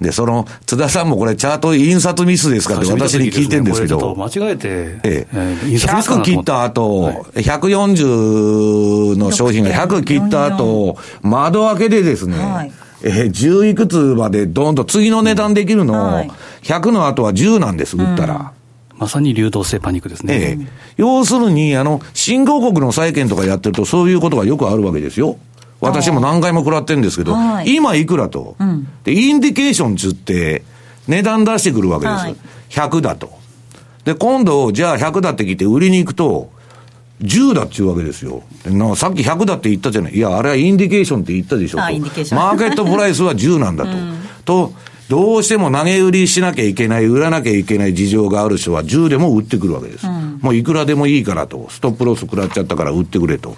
[0.00, 4.14] で、その、津田さんもこれ、チャート印刷ミスですかって私に聞いてるんですけど。
[4.14, 4.68] 間違えて。
[5.04, 5.36] ええ。
[5.64, 12.72] 100切った後、はい、140の商品が100切った後、窓開けでですね、はい
[13.02, 16.30] えー、10いくつまでドーンと次の値段できるの、はい、
[16.62, 18.52] 100の後は10なんです、売ったら。
[18.92, 20.34] うん、まさに流動性パニックですね。
[20.34, 25.36] ええ要するに、あの、新興国の債券とかやってると、そういうことがよくあるわけですよ。
[25.80, 30.64] 私も何回も食らってるんですけど、はい、今いくらと、うん、で、 indication つって、
[31.06, 32.18] 値段出してくるわけです。
[32.18, 32.36] はい、
[32.70, 33.38] 100だと。
[34.04, 36.50] で、今度、じゃあ100だって聞いて売りに行くと、
[37.22, 38.42] 10だっていうわけですよ。
[38.96, 40.14] さっき100だって言ったじゃない。
[40.14, 41.78] いや、あれは indication って言ったでしょ。
[41.78, 43.90] market price は10なんだと。
[43.90, 44.72] うん、と、
[45.08, 50.06] どうしても投げ売りしなきゃいけない、売らなきゃいけない事情がある人は10でも売ってくるわけです。
[50.06, 51.68] うん、もういくらでもいいからと。
[51.70, 53.56] ストップロス食らっちゃったから売ってくれと。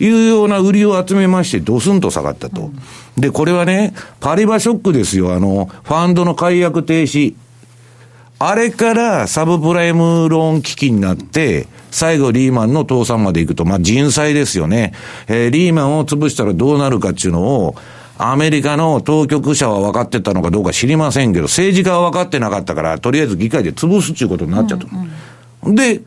[0.00, 2.62] いうような売りを集めまして、ドスンと下がったと。
[2.62, 2.72] うん、
[3.16, 5.34] で、これはね、パリバショックですよ。
[5.34, 7.34] あの、ファンドの解約停止。
[8.40, 14.92] あれからサブプライムローン危機になって、最後リーマンの倒産まで行くと、まあ人災ですよね。
[15.26, 17.74] えー、リーマンを潰したらどうなるかっていうのを、
[18.16, 24.86] アメリカの当局者は分かってたのかどうか知りませんけど、政治家は分かってなかったから、とりあえず議会で潰すっていうことになっちゃった。
[24.86, 26.02] うんうん、で、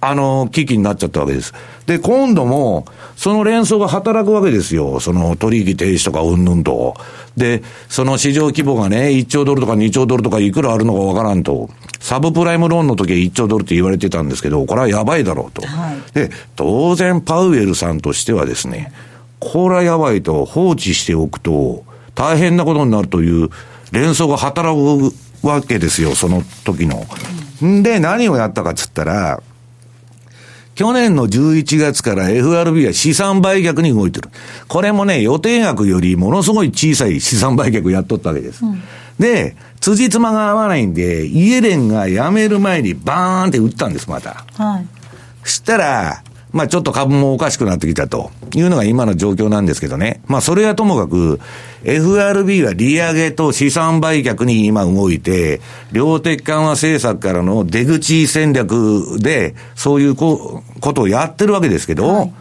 [0.00, 1.52] あの、危機になっちゃったわけです。
[1.86, 2.86] で、今度も、
[3.16, 5.00] その連想が働くわけですよ。
[5.00, 6.94] その取引停止とかうんぬんと。
[7.36, 11.68] で、その市場規模がね、1兆ドルとか2兆ドルとかいくらあるのかわからんと。
[11.98, 15.66] サブプライムローンの時は1兆ドルって言われてたんですけど、これはやばいだろうと。
[15.66, 18.92] はい、で、当然パウエルさんとしてはですね、
[19.40, 21.84] これはやばいと放置しておくと、
[22.14, 23.50] 大変なことになるという
[23.92, 27.04] 連想が働くわけですよ、その時の。
[27.64, 29.42] んで、何をやったかっつったら、
[30.78, 34.30] 去年の11月から FRB は資産売却に動いてる。
[34.68, 38.64] これもね、予定額よりものすごい小さい資産売却やっとったわけです。
[38.64, 38.80] うん、
[39.18, 44.44] で、辻褄が合わないんで、イエレンが辞める前にバーンって売ったんです、また。
[44.54, 44.86] はい。
[45.42, 46.22] したら、
[46.52, 50.20] まあちょっと株もおかしくなってきたというのが今の状況なんですけどね。
[50.26, 51.40] まあそれはともかく、
[51.84, 55.60] FRB は利上げと資産売却に今動いて、
[55.92, 60.62] 量的緩和政策からの出口戦略で、そういうこ
[60.94, 62.32] とをやってるわけですけど、はい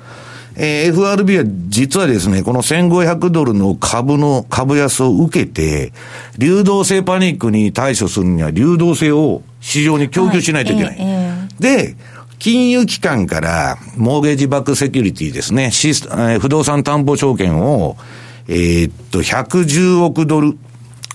[0.59, 5.93] えー、FRB は実はですね、この1500ドルの株の株安を受けて、
[6.39, 10.97] 流動性パニックに対処するには流動性を市場に供給しないといけない。
[10.97, 11.95] はいえー、で、
[12.39, 17.97] 金融機関から、モーゲージバックセキュリティですね、シスえー、不動産担保証券を、
[18.47, 20.57] えー、っと、110億ドル、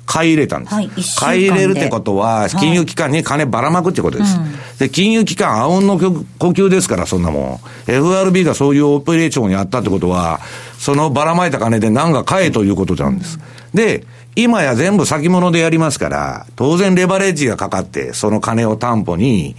[0.04, 0.74] 買い入れたんです。
[0.74, 4.36] はい、買い入れるってことは、金融機関に金ばらまくってことです。
[4.36, 7.90] はい、で、金融機関、あうんの呼吸ですから、そんなもん。
[7.90, 10.40] FRB がそういうオペレーションをやったってことは、
[10.78, 13.38] そのばらまいた金で何か買えということなんです。
[13.72, 14.04] うん、で、
[14.34, 19.54] 今や全部先物でやりますから、当然レバレッジがかかって、その金を担保に、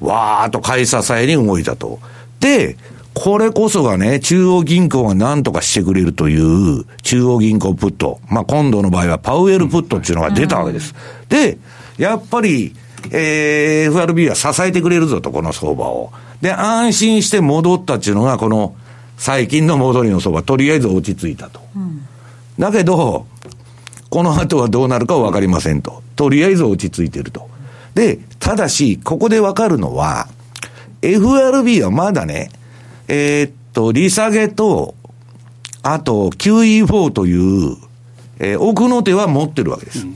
[0.00, 1.98] わーっと買い支えに動いたと。
[2.40, 2.76] で、
[3.14, 8.20] これこそがね、中央銀行が何とかしてくれるという中央銀行プット。
[8.28, 10.94] まあ、今度の場合はパウエルプットっていうのが出たわけです。
[11.28, 11.58] で、
[11.98, 12.74] やっぱり、
[13.10, 16.12] えー、FRB は支えてくれるぞと、この相場を。
[16.40, 18.74] で、安心して戻ったっていうのが、この
[19.18, 21.60] 最近の戻りの相場、とりあえず落ち着いたと。
[21.76, 22.06] うん、
[22.58, 23.26] だけど、
[24.08, 26.02] この後はどうなるかはわかりませんと。
[26.16, 27.48] とりあえず落ち着いてると。
[27.94, 30.26] で、ただし、ここでわかるのは、
[31.02, 32.50] FRB はまだね、
[33.06, 34.94] えー、っと、利下げと、
[35.82, 37.76] あと QE4 という、
[38.38, 40.06] えー、奥の手は持ってるわけです。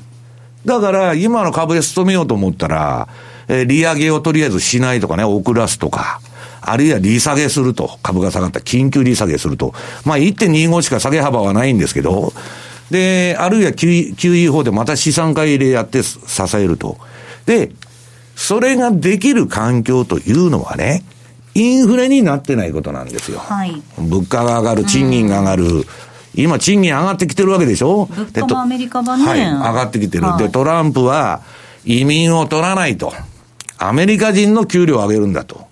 [0.65, 3.09] だから、今の株で勤めようと思ったら、
[3.49, 6.21] えー、利上げをとりあえずしないとかね、遅らすとか、
[6.63, 9.75] あるいは利下げすると、株が下がった緊急利下げすると。
[10.05, 12.33] まあ1.25しか下げ幅はないんですけど、
[12.91, 16.19] で、あるいは QE4 でまた資産買い入れやって支
[16.57, 16.97] えると。
[17.45, 17.71] で、
[18.37, 21.03] それができる環境というのはね、
[21.55, 23.39] インフレになってないことなんですよ。
[23.39, 25.87] はい、物価が上がる、賃金が上がる。
[26.35, 28.07] 今、賃金上がってきてるわけでしょ？
[28.07, 29.25] 物価もアメリカはね。
[29.25, 30.25] はい、上がってきてる。
[30.25, 31.43] はい、で、トランプは
[31.85, 33.13] 移民を取らないと。
[33.79, 35.69] アメリカ人の給料を上げるんだと。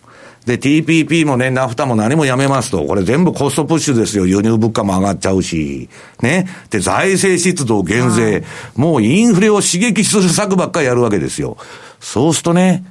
[0.46, 2.84] で、TPP もね、ナフタも何もやめますと。
[2.84, 4.26] これ全部コストプッシュですよ。
[4.26, 5.88] 輸入物価も上がっちゃうし。
[6.20, 6.48] ね。
[6.70, 8.44] で、財政出動減税。
[8.74, 11.56] もうインフレを刺激する策ばっかりやるわけですよ。
[12.00, 12.84] そうするとね、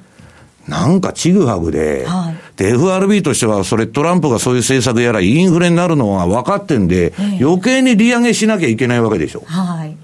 [0.66, 9.42] なんかちぐはぐで、はい、で、FRB としては、それトランプがそういう政策やら、インフレになるのは分かってんで、余計に利上げしなきゃいけないわけでしょ。
[9.46, 9.96] はい。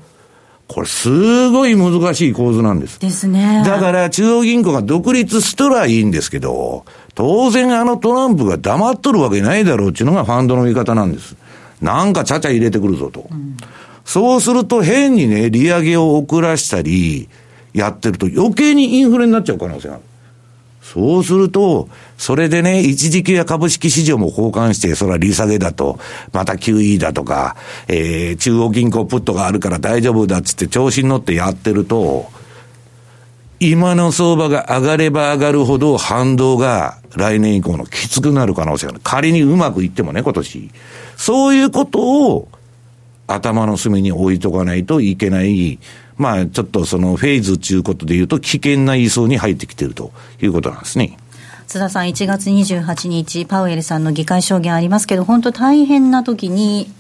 [0.67, 3.01] これすごい難しい構図なんです。
[3.01, 3.63] ですね。
[3.65, 6.85] だから中央銀行が独立しとらいいんですけど、
[7.19, 11.35] 当然あのトランプが黙っとるわけないだろうっていうのがファンドの見方なんです。
[11.83, 13.27] なんかちゃちゃ入れてくるぞと。
[13.29, 13.57] うん、
[14.05, 17.29] そうすると変にね、利上げを遅らしたり、
[17.75, 20.05] やってると余計にインフレになっちゃう可能性がある。
[20.81, 21.89] そうすると、
[22.19, 25.99] それでね、一時期や株式市場も交換して、それは利下げだと、
[26.33, 27.57] また QE だとか、
[27.89, 32.31] えー、中央銀行プットがあるから大丈夫だっつって調子に乗ってやってると、
[33.61, 39.01] 今の相場が上がれば上がるほど反動が来年以降のきつくなる可能性がある。
[39.03, 40.71] 仮にうまくいってもね、今年。
[41.17, 42.01] そういうこと
[42.31, 42.49] を
[43.27, 45.79] 頭の隅に置いとかないといけない、
[46.17, 51.19] まあ、ちょっとそのフェーズっていうことで言うと、危険な位相に入ってきてるということなんですね。
[51.67, 56.91] 津田さん、1月28日、パウエルさんの議会証言ありますけど、本当大変な時に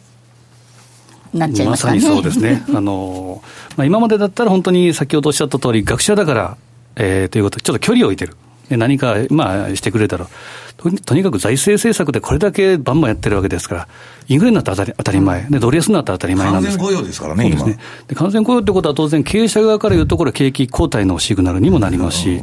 [1.32, 1.94] なっちゃいましたね。
[1.94, 2.62] まさにそうですね。
[2.74, 3.42] あの、
[3.76, 6.56] まあ、今までだったら本当に先ほどおっしゃった通り、学者だから、
[6.96, 8.36] えー、ということで、ちょっと距離を置いてる。
[8.76, 10.26] 何か、まあ、してくれたら。
[10.76, 13.88] と、とにかく財政政策でこれだけバンバンやってるわけですから、
[14.28, 16.78] インフレになったら当たり当たり前、でドル安になったら当たり前なんです。
[16.78, 17.66] 完全雇用ですからね、今。
[17.66, 22.42] ね、で完全雇用ってことは、当然、経営者側から言うと、これ、景気後退のシグナルにもなりますし。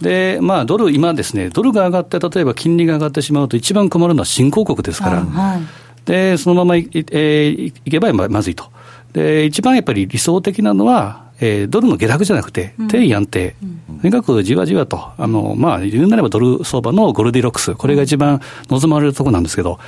[0.00, 5.60] で、まあ、ドル、今ですね、ドルが上がって、例えば金利が上がってしまうと、一番困るのは新興国ですから、はい、
[6.04, 8.66] で、そのままい,、えー、いけばまずいと。
[9.12, 13.56] で、一番やっぱり理想的なのは、えー、ドルの下落じゃなくて、定位安定、
[13.90, 19.80] うん、とにかくじわじわと、あのまあ、言うなればドル相場のゴルディロックス、これが一番望まれるところなんですけど、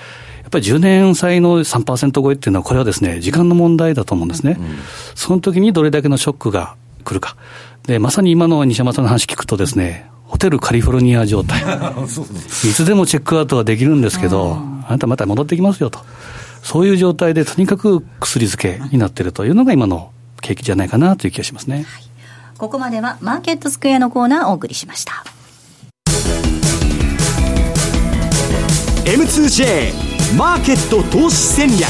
[0.42, 4.56] やっぱり10年債の3%超えっていうのは、これはですね、時間の問題だと思うんですね。
[4.58, 4.78] うん、
[5.14, 6.74] その時にどれだけのショックが
[7.04, 7.36] 来るか。
[7.86, 11.62] で、まさに今の西山さんの話聞くとですね、ホテルカリフォルニア状態。
[11.62, 11.64] い
[12.74, 16.00] つでもチェックアウトはできるんですけど、あなたまた戻ってきますよと。
[16.64, 20.10] そういう状態で、とにかく薬漬けになっているというのが今の
[20.44, 21.84] 景気じゃないかなという気がしますね、はい、
[22.58, 25.24] ここまではマーケットスクエアのコーナーをお送りしました
[29.06, 31.88] M2J マーケット投資戦略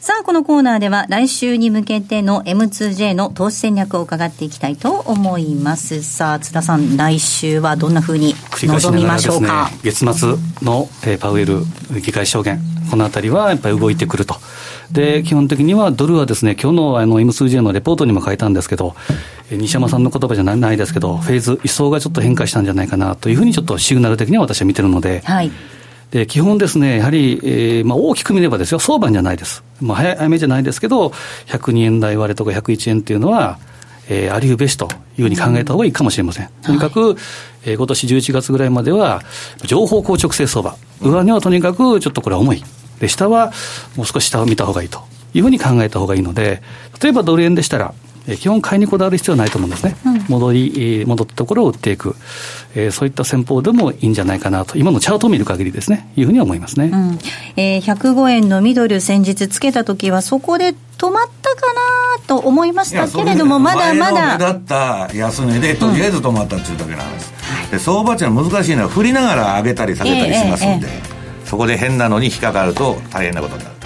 [0.00, 6.02] さあ、このコーナーでは来週に向けての M2J の投資戦略を伺っていきたいと思います。
[6.02, 9.70] さあ、津田さん、来週はどんなふうに臨みましょうか？
[9.70, 11.60] ね、月末の、えー、パウエル
[12.02, 12.60] 議会証言、
[12.90, 14.36] このあたりはやっぱり動いてくると。
[14.94, 18.94] で、基本的にはドルはですね、今日のあの M2J のレポートにも書いたんですけど、
[19.50, 25.50] 西山さんの言葉じゃないですけど、フェーズ、位相がちょっと変化したんじゃないかなというふうにちょっとシグナル的には私は見てるので、はい
[26.10, 29.64] で基本ですね、やはり、えーまあ、大きく見ればですよ、相場じゃないです。
[29.80, 31.08] まあ、早めじゃないですけど、
[31.46, 33.58] 102円台割れとか101円っていうのは、
[34.08, 34.88] えー、ありうべしと
[35.18, 36.48] いうふうに考えた方がいいかもしれません。
[36.62, 37.16] とにかく、
[37.64, 39.22] えー、今年11月ぐらいまでは、
[39.64, 40.76] 情報硬直性相場。
[41.00, 42.62] 上値はとにかくちょっとこれは重い。
[43.04, 43.52] で、下は
[43.96, 45.02] もう少し下を見た方がいいと
[45.34, 46.62] いうふうに考えた方がいいので、
[47.02, 47.94] 例えばドル円でしたら、
[48.26, 52.16] え基本買いにこだわる必要はないと思うんですね、うん、戻り、戻ったところを売っていく、
[52.74, 57.18] えー、そういった戦法でもいいんじゃないかなと、今のチャートを見る限りですね、いうふうに思いますね、うん、
[57.56, 61.80] えー、105円のミドル、先日つけたときは、そこで止まったかな
[62.26, 64.38] と思いましたけれども、まだまだ。
[64.38, 67.32] だった安値で、とりあえず止まったっていうだけなんです、
[67.64, 71.13] うん、で相場っていうのは難しいのは、振りながら上げたり下げたりしますんで、えーえー、
[71.54, 73.76] そこで変なのに引っかかると大変なことになる。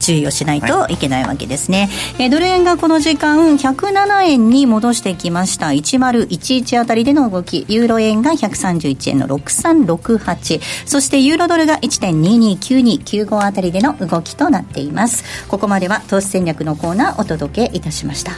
[0.00, 5.66] 注意をしないといけないわけですね、はい、えドル円がこの時間107円に戻してきました。
[5.66, 7.66] 1011あたりでの動き。
[7.68, 15.46] ユーロ円が131円の6368そしてユーロドルが1.229295あたりでの動きとなっています。
[15.48, 18.32] ここまでは投資戦略のコーナーお届けいたしました。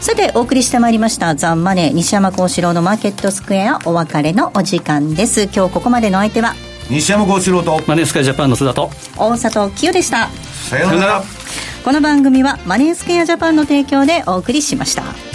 [0.00, 5.42] さてお送りしてまいりましたザンマネー西山幸四郎のマーケットスクエアお別れのお時間です。
[5.42, 6.54] 今日ここまでの相手は
[6.90, 7.82] 西山幸四郎と。
[7.86, 8.90] マネースカイジャパンの須田と。
[9.16, 10.28] 大里清でした。
[10.68, 11.22] さようなら。
[11.84, 15.31] この番組はマネースケアジャパンの提供でお送りしました。